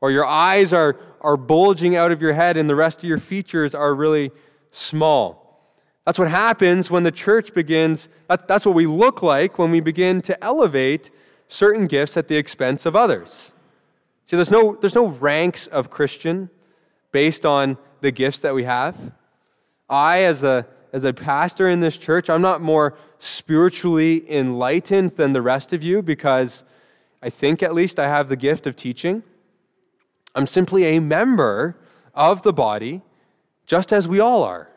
[0.00, 3.18] Or your eyes are, are bulging out of your head, and the rest of your
[3.18, 4.30] features are really
[4.70, 5.72] small.
[6.04, 9.80] That's what happens when the church begins, that's, that's what we look like when we
[9.80, 11.10] begin to elevate
[11.48, 13.52] certain gifts at the expense of others.
[14.26, 16.50] See, there's no, there's no ranks of Christian
[17.12, 18.96] based on the gifts that we have.
[19.88, 25.32] I, as a as a pastor in this church, I'm not more spiritually enlightened than
[25.32, 26.64] the rest of you because
[27.22, 29.22] I think at least I have the gift of teaching.
[30.34, 31.76] I'm simply a member
[32.14, 33.02] of the body,
[33.66, 34.68] just as we all are.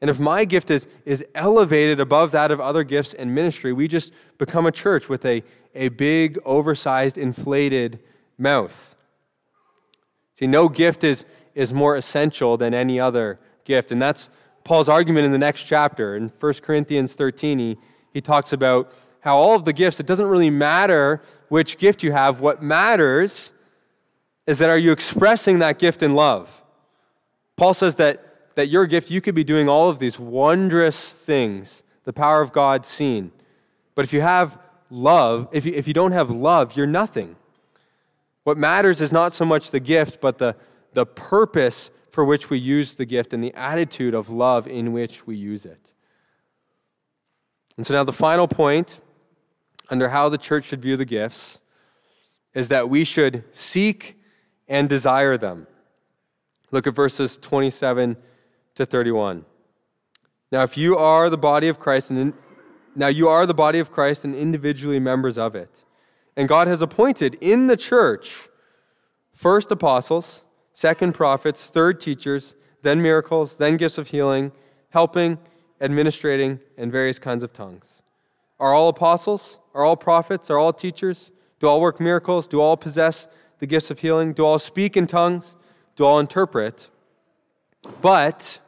[0.00, 3.88] And if my gift is, is elevated above that of other gifts in ministry, we
[3.88, 5.42] just become a church with a,
[5.74, 8.00] a big, oversized, inflated
[8.36, 8.96] mouth.
[10.38, 11.24] See, no gift is,
[11.54, 13.92] is more essential than any other gift.
[13.92, 14.28] And that's
[14.64, 16.16] Paul's argument in the next chapter.
[16.16, 17.78] In 1 Corinthians 13, he,
[18.12, 22.12] he talks about how all of the gifts, it doesn't really matter which gift you
[22.12, 22.40] have.
[22.40, 23.52] What matters
[24.46, 26.62] is that are you expressing that gift in love?
[27.56, 31.82] Paul says that, that your gift, you could be doing all of these wondrous things,
[32.04, 33.32] the power of God seen.
[33.94, 34.58] But if you have
[34.90, 37.36] love, if you, if you don't have love, you're nothing.
[38.44, 40.56] What matters is not so much the gift, but the,
[40.92, 45.26] the purpose for which we use the gift and the attitude of love in which
[45.26, 45.90] we use it.
[47.76, 49.00] And so now the final point
[49.90, 51.60] under how the church should view the gifts
[52.54, 54.16] is that we should seek
[54.68, 55.66] and desire them.
[56.70, 58.16] Look at verses 27
[58.76, 59.44] to 31.
[60.52, 62.34] Now, if you are the body of Christ, and in,
[62.94, 65.82] now you are the body of Christ and individually members of it.
[66.36, 68.48] And God has appointed in the church
[69.32, 70.43] first apostles,
[70.74, 74.52] second prophets, third teachers, then miracles, then gifts of healing,
[74.90, 75.38] helping,
[75.80, 78.02] administrating, and various kinds of tongues.
[78.60, 79.58] Are all apostles?
[79.72, 80.50] Are all prophets?
[80.50, 81.30] Are all teachers?
[81.60, 82.46] Do all work miracles?
[82.46, 83.26] Do all possess
[83.58, 84.34] the gifts of healing?
[84.34, 85.56] Do all speak in tongues?
[85.96, 86.90] Do all interpret?
[88.02, 88.58] But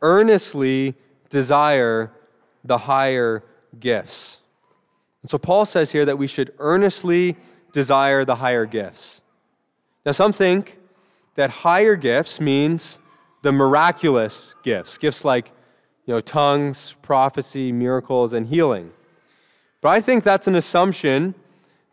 [0.00, 0.94] earnestly
[1.28, 2.12] desire
[2.64, 3.44] the higher
[3.78, 4.40] gifts.
[5.22, 7.36] And so Paul says here that we should earnestly
[7.72, 9.20] desire the higher gifts.
[10.04, 10.78] Now, some think
[11.34, 12.98] that higher gifts means
[13.42, 15.50] the miraculous gifts, gifts like
[16.06, 18.90] you know, tongues, prophecy, miracles, and healing.
[19.80, 21.34] But I think that's an assumption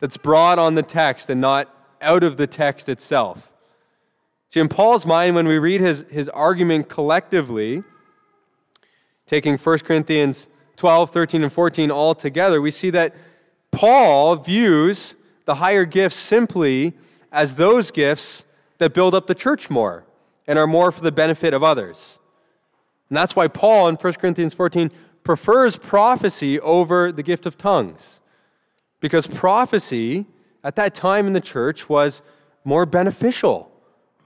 [0.00, 3.52] that's brought on the text and not out of the text itself.
[4.48, 7.84] See, in Paul's mind, when we read his, his argument collectively,
[9.26, 13.14] taking 1 Corinthians 12, 13, and 14 all together, we see that
[13.70, 15.14] Paul views
[15.44, 16.94] the higher gifts simply
[17.30, 18.44] as those gifts
[18.80, 20.04] that build up the church more
[20.46, 22.18] and are more for the benefit of others.
[23.08, 24.90] And that's why Paul in 1 Corinthians 14
[25.22, 28.20] prefers prophecy over the gift of tongues.
[28.98, 30.26] Because prophecy
[30.64, 32.22] at that time in the church was
[32.64, 33.70] more beneficial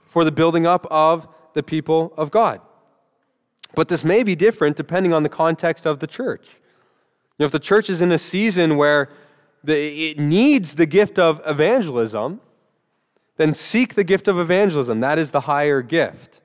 [0.01, 2.61] for the building up of the people of God.
[3.73, 6.47] But this may be different depending on the context of the church.
[7.37, 9.09] You know, if the church is in a season where
[9.65, 12.39] the, it needs the gift of evangelism,
[13.37, 14.99] then seek the gift of evangelism.
[14.99, 16.41] That is the higher gift.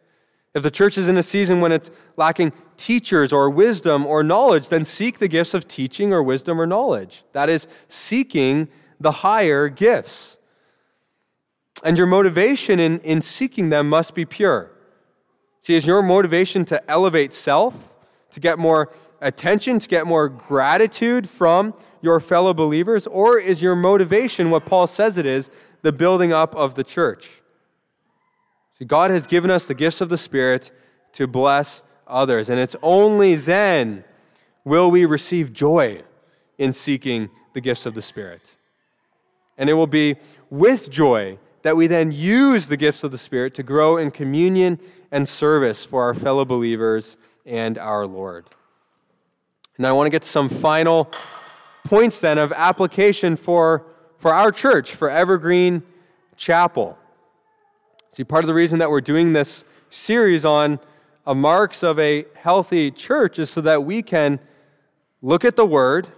[0.55, 4.68] If the church is in a season when it's lacking teachers or wisdom or knowledge,
[4.68, 7.22] then seek the gifts of teaching or wisdom or knowledge.
[7.32, 8.68] That is seeking
[8.99, 10.38] the higher gifts.
[11.84, 14.70] And your motivation in, in seeking them must be pure.
[15.61, 17.95] See, is your motivation to elevate self,
[18.32, 23.07] to get more attention, to get more gratitude from your fellow believers?
[23.07, 25.51] Or is your motivation what Paul says it is,
[25.83, 27.43] the building up of the church?
[28.78, 30.70] See, God has given us the gifts of the Spirit
[31.12, 34.05] to bless others, and it's only then
[34.64, 36.03] will we receive joy
[36.59, 38.53] in seeking the gifts of the Spirit.
[39.57, 40.16] And it will be
[40.49, 44.78] with joy that we then use the gifts of the Spirit to grow in communion
[45.11, 48.47] and service for our fellow believers and our Lord.
[49.76, 51.11] And I want to get to some final
[51.85, 53.87] points then of application for,
[54.20, 55.82] for our church, for Evergreen
[56.36, 56.96] Chapel.
[58.10, 60.78] See, part of the reason that we're doing this series on
[61.26, 64.38] a marks of a healthy church is so that we can
[65.22, 66.08] look at the word,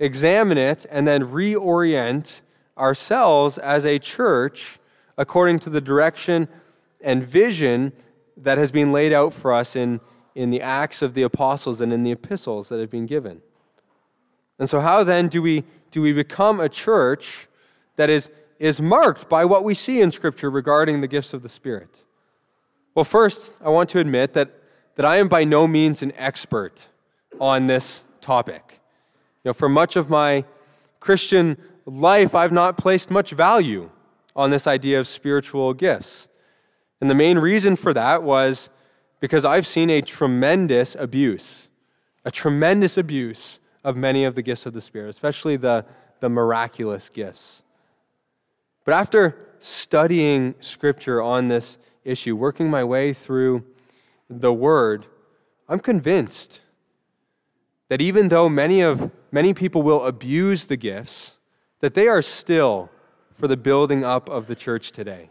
[0.00, 2.40] examine it, and then reorient
[2.76, 4.80] ourselves as a church
[5.16, 6.48] according to the direction
[7.00, 7.92] and vision
[8.36, 10.00] that has been laid out for us in,
[10.34, 13.40] in the Acts of the Apostles and in the epistles that have been given.
[14.58, 17.48] And so, how then do we, do we become a church
[17.96, 21.48] that is is marked by what we see in Scripture regarding the gifts of the
[21.48, 22.02] Spirit?
[22.94, 24.50] Well, first, I want to admit that,
[24.94, 26.86] that I am by no means an expert
[27.38, 28.80] on this topic.
[29.44, 30.44] You know, for much of my
[31.00, 33.90] Christian life, I've not placed much value
[34.34, 36.28] on this idea of spiritual gifts.
[37.00, 38.70] And the main reason for that was
[39.20, 41.68] because I've seen a tremendous abuse,
[42.24, 45.86] a tremendous abuse of many of the gifts of the Spirit, especially the,
[46.18, 47.62] the miraculous gifts.
[48.84, 53.64] But after studying scripture on this issue, working my way through
[54.28, 55.06] the word,
[55.68, 56.60] I'm convinced
[57.88, 61.36] that even though many of many people will abuse the gifts,
[61.78, 62.90] that they are still
[63.34, 65.30] for the building up of the church today.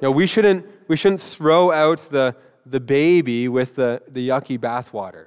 [0.00, 5.26] Know, we shouldn't we shouldn't throw out the the baby with the, the yucky bathwater.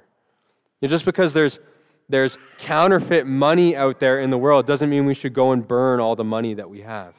[0.80, 1.60] You know, just because there's
[2.08, 6.00] there's counterfeit money out there in the world doesn't mean we should go and burn
[6.00, 7.14] all the money that we have.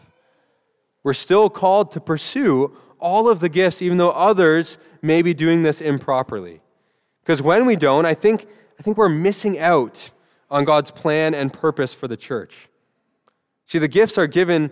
[1.04, 5.64] We're still called to pursue all of the gifts, even though others may be doing
[5.64, 6.62] this improperly.
[7.22, 8.48] Because when we don't, I think,
[8.80, 10.10] I think we're missing out
[10.50, 12.68] on God's plan and purpose for the church.
[13.66, 14.72] See, the gifts are given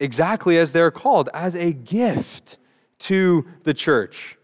[0.00, 2.58] exactly as they're called, as a gift
[2.98, 4.36] to the church.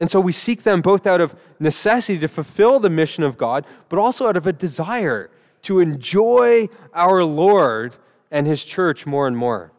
[0.00, 3.66] And so we seek them both out of necessity to fulfill the mission of God,
[3.90, 5.30] but also out of a desire
[5.62, 7.96] to enjoy our Lord
[8.30, 9.72] and his church more and more.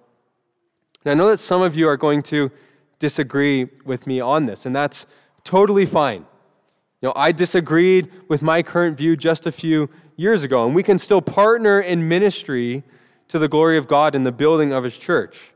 [1.03, 2.51] And I know that some of you are going to
[2.99, 5.07] disagree with me on this, and that's
[5.43, 6.25] totally fine.
[7.01, 10.83] You know, I disagreed with my current view just a few years ago, and we
[10.83, 12.83] can still partner in ministry
[13.29, 15.53] to the glory of God in the building of his church.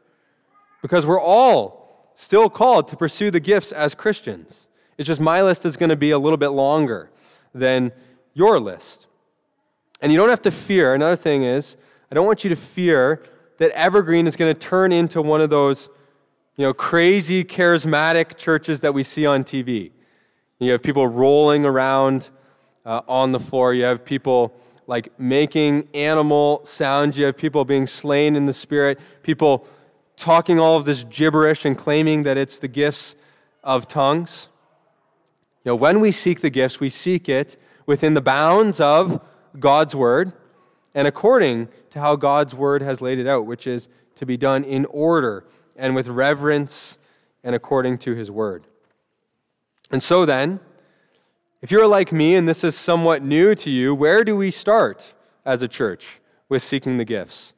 [0.82, 1.85] Because we're all
[2.16, 4.68] still called to pursue the gifts as Christians.
[4.98, 7.12] It's just my list is going to be a little bit longer
[7.54, 7.92] than
[8.34, 9.08] your list.
[10.02, 10.94] And you don't have to fear.
[10.94, 11.78] Another thing is,
[12.12, 13.24] I don't want you to fear
[13.58, 15.90] that Evergreen is going to turn into one of those
[16.58, 19.92] you know, crazy charismatic churches that we see on TV.
[20.60, 22.30] You have people rolling around
[22.86, 23.74] uh, on the floor.
[23.74, 24.56] You have people
[24.88, 27.18] like making animal sounds.
[27.18, 29.00] You have people being slain in the spirit.
[29.22, 29.68] People
[30.16, 33.16] talking all of this gibberish and claiming that it's the gifts
[33.64, 34.48] of tongues.
[35.64, 39.22] You know, when we seek the gifts, we seek it within the bounds of
[39.60, 40.34] God's word
[40.94, 44.64] and according to how God's word has laid it out, which is to be done
[44.64, 45.46] in order
[45.76, 46.98] and with reverence
[47.44, 48.66] and according to his word.
[49.92, 50.62] And so then,
[51.62, 55.14] if you're like me and this is somewhat new to you, where do we start
[55.44, 57.54] as a church with seeking the gifts?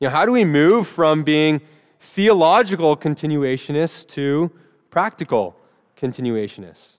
[0.00, 1.60] You know, how do we move from being
[2.00, 4.50] theological continuationists to
[4.90, 5.54] practical
[5.96, 6.96] continuationists?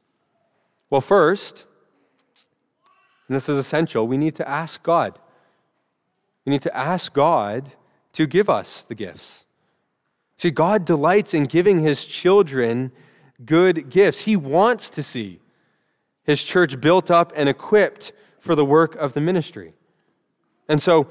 [0.90, 1.66] Well, first,
[3.28, 5.20] and this is essential, we need to ask God.
[6.46, 7.74] We need to ask God
[8.14, 9.46] to give us the gifts.
[10.38, 12.92] See, God delights in giving his children
[13.46, 14.22] good gifts.
[14.22, 15.40] He wants to see
[16.24, 19.74] his church built up and equipped for the work of the ministry.
[20.68, 21.08] And so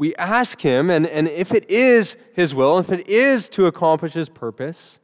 [0.00, 4.14] we ask him, and, and if it is his will, if it is to accomplish
[4.14, 4.98] his purpose,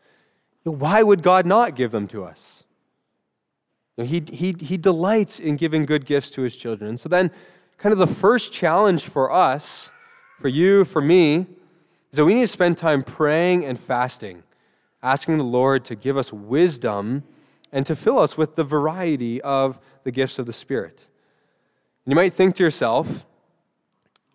[0.63, 2.65] why would God not give them to us?
[3.99, 6.97] He, he, he delights in giving good gifts to his children.
[6.97, 7.31] So then,
[7.77, 9.91] kind of the first challenge for us,
[10.41, 11.47] for you, for me,
[12.11, 14.45] is that we need to spend time praying and fasting,
[15.03, 17.23] asking the Lord to give us wisdom
[17.71, 21.05] and to fill us with the variety of the gifts of the Spirit.
[22.07, 23.27] And you might think to yourself,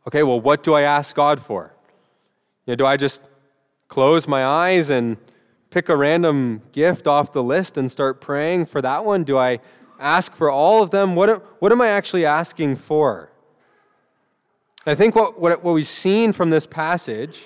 [0.08, 1.74] okay, well, what do I ask God for?
[2.66, 3.22] You know, do I just
[3.88, 5.18] close my eyes and
[5.70, 9.24] pick a random gift off the list and start praying for that one?
[9.24, 9.60] Do I
[10.00, 11.16] ask for all of them?
[11.16, 13.30] What, what am I actually asking for?
[14.86, 17.44] I think what, what, what we've seen from this passage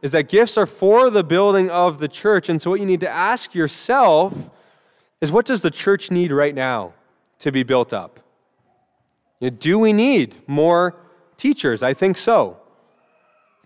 [0.00, 2.48] is that gifts are for the building of the church.
[2.48, 4.34] And so, what you need to ask yourself
[5.20, 6.94] is what does the church need right now
[7.40, 8.20] to be built up?
[9.40, 10.94] You know, do we need more
[11.36, 11.82] teachers?
[11.82, 12.58] I think so.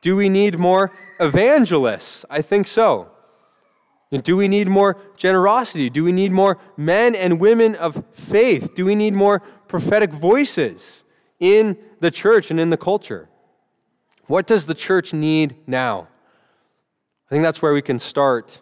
[0.00, 2.24] Do we need more evangelists?
[2.30, 3.10] I think so.
[4.10, 5.90] Do we need more generosity?
[5.90, 8.74] Do we need more men and women of faith?
[8.74, 11.04] Do we need more prophetic voices
[11.40, 13.28] in the church and in the culture?
[14.26, 16.08] What does the church need now?
[17.26, 18.60] I think that's where we can start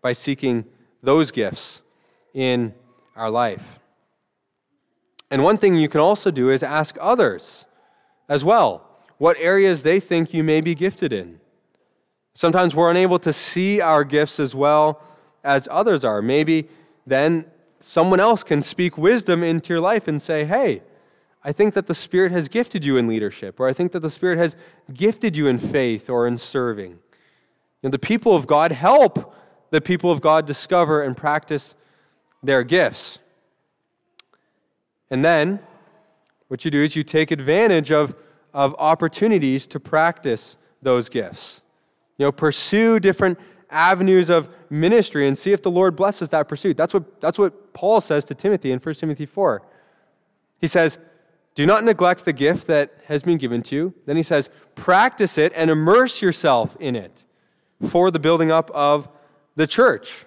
[0.00, 0.64] by seeking
[1.02, 1.82] those gifts
[2.32, 2.74] in
[3.14, 3.80] our life.
[5.30, 7.66] And one thing you can also do is ask others
[8.28, 8.86] as well
[9.18, 11.40] what areas they think you may be gifted in.
[12.34, 15.02] Sometimes we're unable to see our gifts as well
[15.42, 16.20] as others are.
[16.20, 16.68] Maybe
[17.06, 17.46] then
[17.80, 20.82] someone else can speak wisdom into your life and say, hey,
[21.42, 24.10] I think that the Spirit has gifted you in leadership, or I think that the
[24.10, 24.56] Spirit has
[24.92, 26.90] gifted you in faith or in serving.
[26.90, 26.98] You
[27.84, 29.34] know, the people of God help
[29.70, 31.74] the people of God discover and practice
[32.42, 33.18] their gifts.
[35.10, 35.60] And then,
[36.48, 38.14] what you do is you take advantage of,
[38.54, 41.62] of opportunities to practice those gifts.
[42.18, 43.38] You know, pursue different
[43.70, 46.76] avenues of ministry and see if the Lord blesses that pursuit.
[46.76, 49.62] That's what, that's what Paul says to Timothy in 1 Timothy 4.
[50.60, 50.98] He says,
[51.54, 53.94] Do not neglect the gift that has been given to you.
[54.06, 57.24] Then he says, Practice it and immerse yourself in it
[57.82, 59.08] for the building up of
[59.56, 60.24] the church.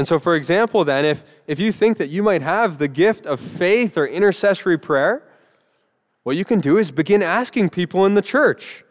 [0.00, 3.26] And so, for example, then, if, if you think that you might have the gift
[3.26, 5.22] of faith or intercessory prayer,
[6.22, 8.82] what you can do is begin asking people in the church,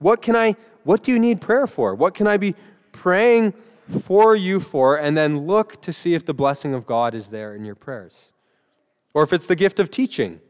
[0.00, 1.94] What can I what do you need prayer for?
[1.94, 2.54] What can I be
[2.92, 3.54] praying
[4.04, 4.96] for you for?
[4.96, 8.30] And then look to see if the blessing of God is there in your prayers.
[9.14, 10.42] Or if it's the gift of teaching.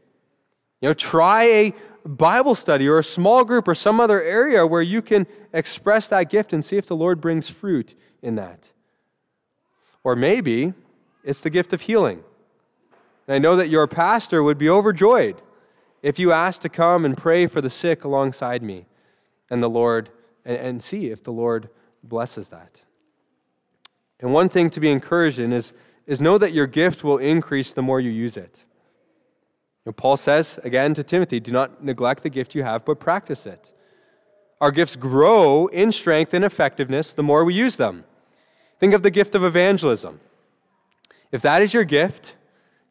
[0.81, 1.73] You know, try a
[2.05, 6.29] Bible study or a small group or some other area where you can express that
[6.29, 8.71] gift and see if the Lord brings fruit in that.
[10.03, 10.73] Or maybe
[11.23, 12.23] it's the gift of healing.
[13.27, 15.41] And I know that your pastor would be overjoyed
[16.01, 18.85] if you asked to come and pray for the sick alongside me
[19.49, 20.09] and the Lord
[20.43, 21.69] and, and see if the Lord
[22.03, 22.81] blesses that.
[24.19, 25.73] And one thing to be encouraged in is,
[26.07, 28.63] is know that your gift will increase the more you use it.
[29.85, 33.45] Know, Paul says again to Timothy, do not neglect the gift you have, but practice
[33.45, 33.71] it.
[34.59, 38.03] Our gifts grow in strength and effectiveness the more we use them.
[38.81, 40.19] Think of the gift of evangelism.
[41.31, 42.35] If that is your gift,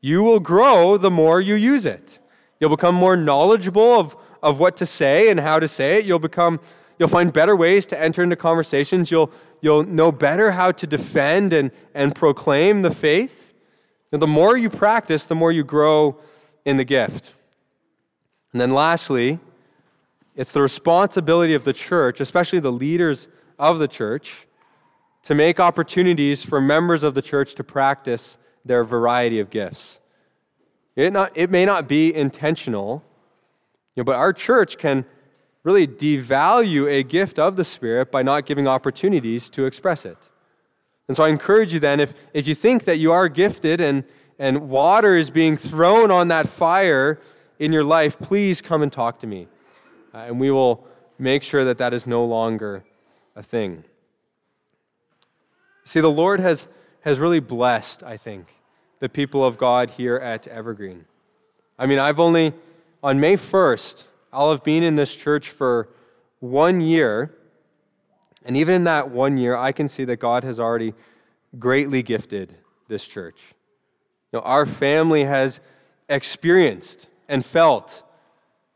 [0.01, 2.18] you will grow the more you use it.
[2.59, 6.07] You'll become more knowledgeable of, of what to say and how to say it.
[6.07, 6.61] You'll become
[7.01, 9.11] You'll find better ways to enter into conversations.
[9.11, 9.32] You'll,
[9.62, 13.55] you'll know better how to defend and, and proclaim the faith.
[14.12, 16.18] And the more you practice, the more you grow
[16.66, 17.32] in the gift.
[18.53, 19.38] And then lastly,
[20.36, 23.28] it's the responsibility of the church, especially the leaders
[23.59, 24.47] of the church,
[25.22, 30.00] to make opportunities for members of the church to practice their variety of gifts.
[30.96, 33.04] It, not, it may not be intentional,
[33.94, 35.04] you know, but our church can
[35.62, 40.18] really devalue a gift of the Spirit by not giving opportunities to express it.
[41.06, 44.04] And so I encourage you then, if, if you think that you are gifted and,
[44.38, 47.20] and water is being thrown on that fire
[47.58, 49.48] in your life, please come and talk to me.
[50.14, 50.86] Uh, and we will
[51.18, 52.84] make sure that that is no longer
[53.36, 53.84] a thing.
[55.84, 56.68] See, the Lord has,
[57.00, 58.46] has really blessed, I think,
[59.00, 61.06] the people of God here at Evergreen.
[61.78, 62.52] I mean, I've only,
[63.02, 65.88] on May 1st, I'll have been in this church for
[66.38, 67.34] one year,
[68.44, 70.94] and even in that one year, I can see that God has already
[71.58, 72.54] greatly gifted
[72.88, 73.40] this church.
[74.32, 75.60] You know, our family has
[76.08, 78.02] experienced and felt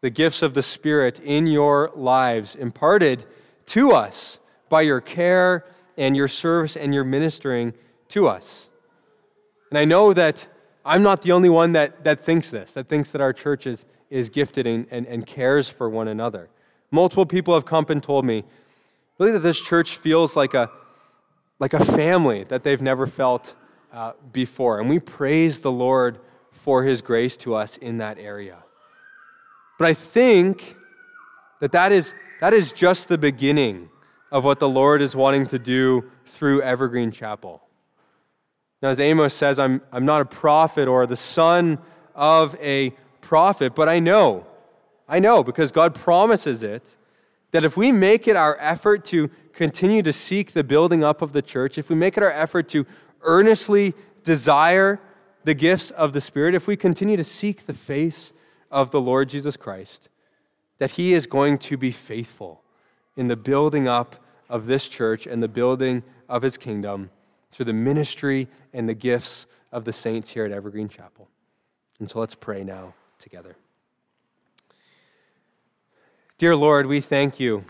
[0.00, 3.24] the gifts of the Spirit in your lives, imparted
[3.66, 4.38] to us
[4.68, 5.64] by your care
[5.96, 7.74] and your service and your ministering
[8.08, 8.68] to us.
[9.70, 10.46] And I know that
[10.84, 13.86] I'm not the only one that, that thinks this, that thinks that our church is,
[14.10, 16.48] is gifted and, and, and cares for one another.
[16.90, 18.44] Multiple people have come and told me
[19.18, 20.70] really that this church feels like a,
[21.58, 23.54] like a family that they've never felt
[23.92, 24.80] uh, before.
[24.80, 26.18] And we praise the Lord
[26.52, 28.58] for his grace to us in that area.
[29.78, 30.76] But I think
[31.60, 33.88] that that is, that is just the beginning
[34.34, 37.62] of what the Lord is wanting to do through Evergreen Chapel.
[38.82, 41.78] Now, as Amos says, I'm, I'm not a prophet or the son
[42.16, 44.44] of a prophet, but I know,
[45.08, 46.96] I know because God promises it,
[47.52, 51.32] that if we make it our effort to continue to seek the building up of
[51.32, 52.84] the church, if we make it our effort to
[53.22, 55.00] earnestly desire
[55.44, 58.32] the gifts of the Spirit, if we continue to seek the face
[58.68, 60.08] of the Lord Jesus Christ,
[60.78, 62.62] that He is going to be faithful
[63.16, 64.16] in the building up
[64.48, 67.10] of this church and the building of His kingdom
[67.52, 71.28] through the ministry and the gifts of the saints here at Evergreen Chapel.
[71.98, 73.56] And so let's pray now together.
[76.38, 77.64] Dear Lord, we thank you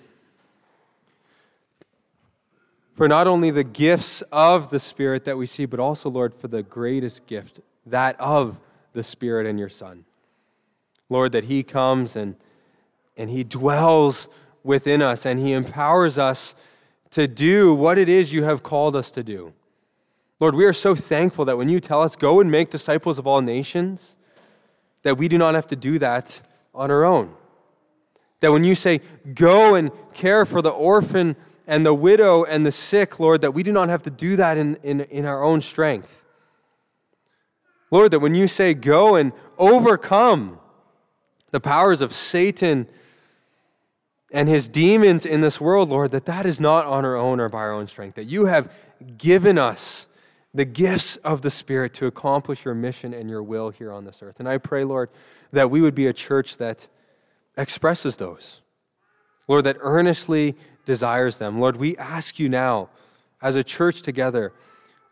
[2.94, 6.48] for not only the gifts of the Spirit that we see, but also, Lord, for
[6.48, 8.58] the greatest gift, that of
[8.92, 10.04] the Spirit and your Son.
[11.10, 12.36] Lord, that He comes and,
[13.16, 14.28] and He dwells
[14.64, 16.56] within us and He empowers us
[17.10, 19.52] to do what it is you have called us to do.
[20.40, 23.26] Lord, we are so thankful that when you tell us, go and make disciples of
[23.26, 24.16] all nations,
[25.02, 26.40] that we do not have to do that
[26.74, 27.32] on our own.
[28.40, 29.00] That when you say,
[29.34, 31.36] go and care for the orphan
[31.66, 34.58] and the widow and the sick, Lord, that we do not have to do that
[34.58, 36.26] in, in, in our own strength.
[37.90, 40.58] Lord, that when you say, go and overcome
[41.52, 42.88] the powers of Satan
[44.34, 47.48] and his demons in this world, Lord, that that is not on our own or
[47.48, 48.70] by our own strength, that you have
[49.16, 50.08] given us
[50.52, 54.18] the gifts of the Spirit to accomplish your mission and your will here on this
[54.22, 54.40] earth.
[54.40, 55.08] And I pray, Lord,
[55.52, 56.88] that we would be a church that
[57.56, 58.60] expresses those.
[59.46, 61.60] Lord, that earnestly desires them.
[61.60, 62.90] Lord, we ask you now,
[63.40, 64.52] as a church together,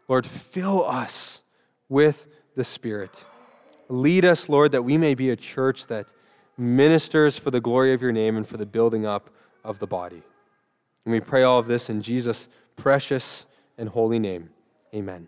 [0.08, 1.42] Lord, fill us
[1.88, 3.24] with the Spirit.
[3.88, 6.12] Lead us, Lord, that we may be a church that
[6.56, 9.30] ministers for the glory of your name and for the building up
[9.64, 10.22] of the body.
[11.04, 13.46] And we pray all of this in Jesus' precious
[13.78, 14.50] and holy name.
[14.94, 15.26] Amen.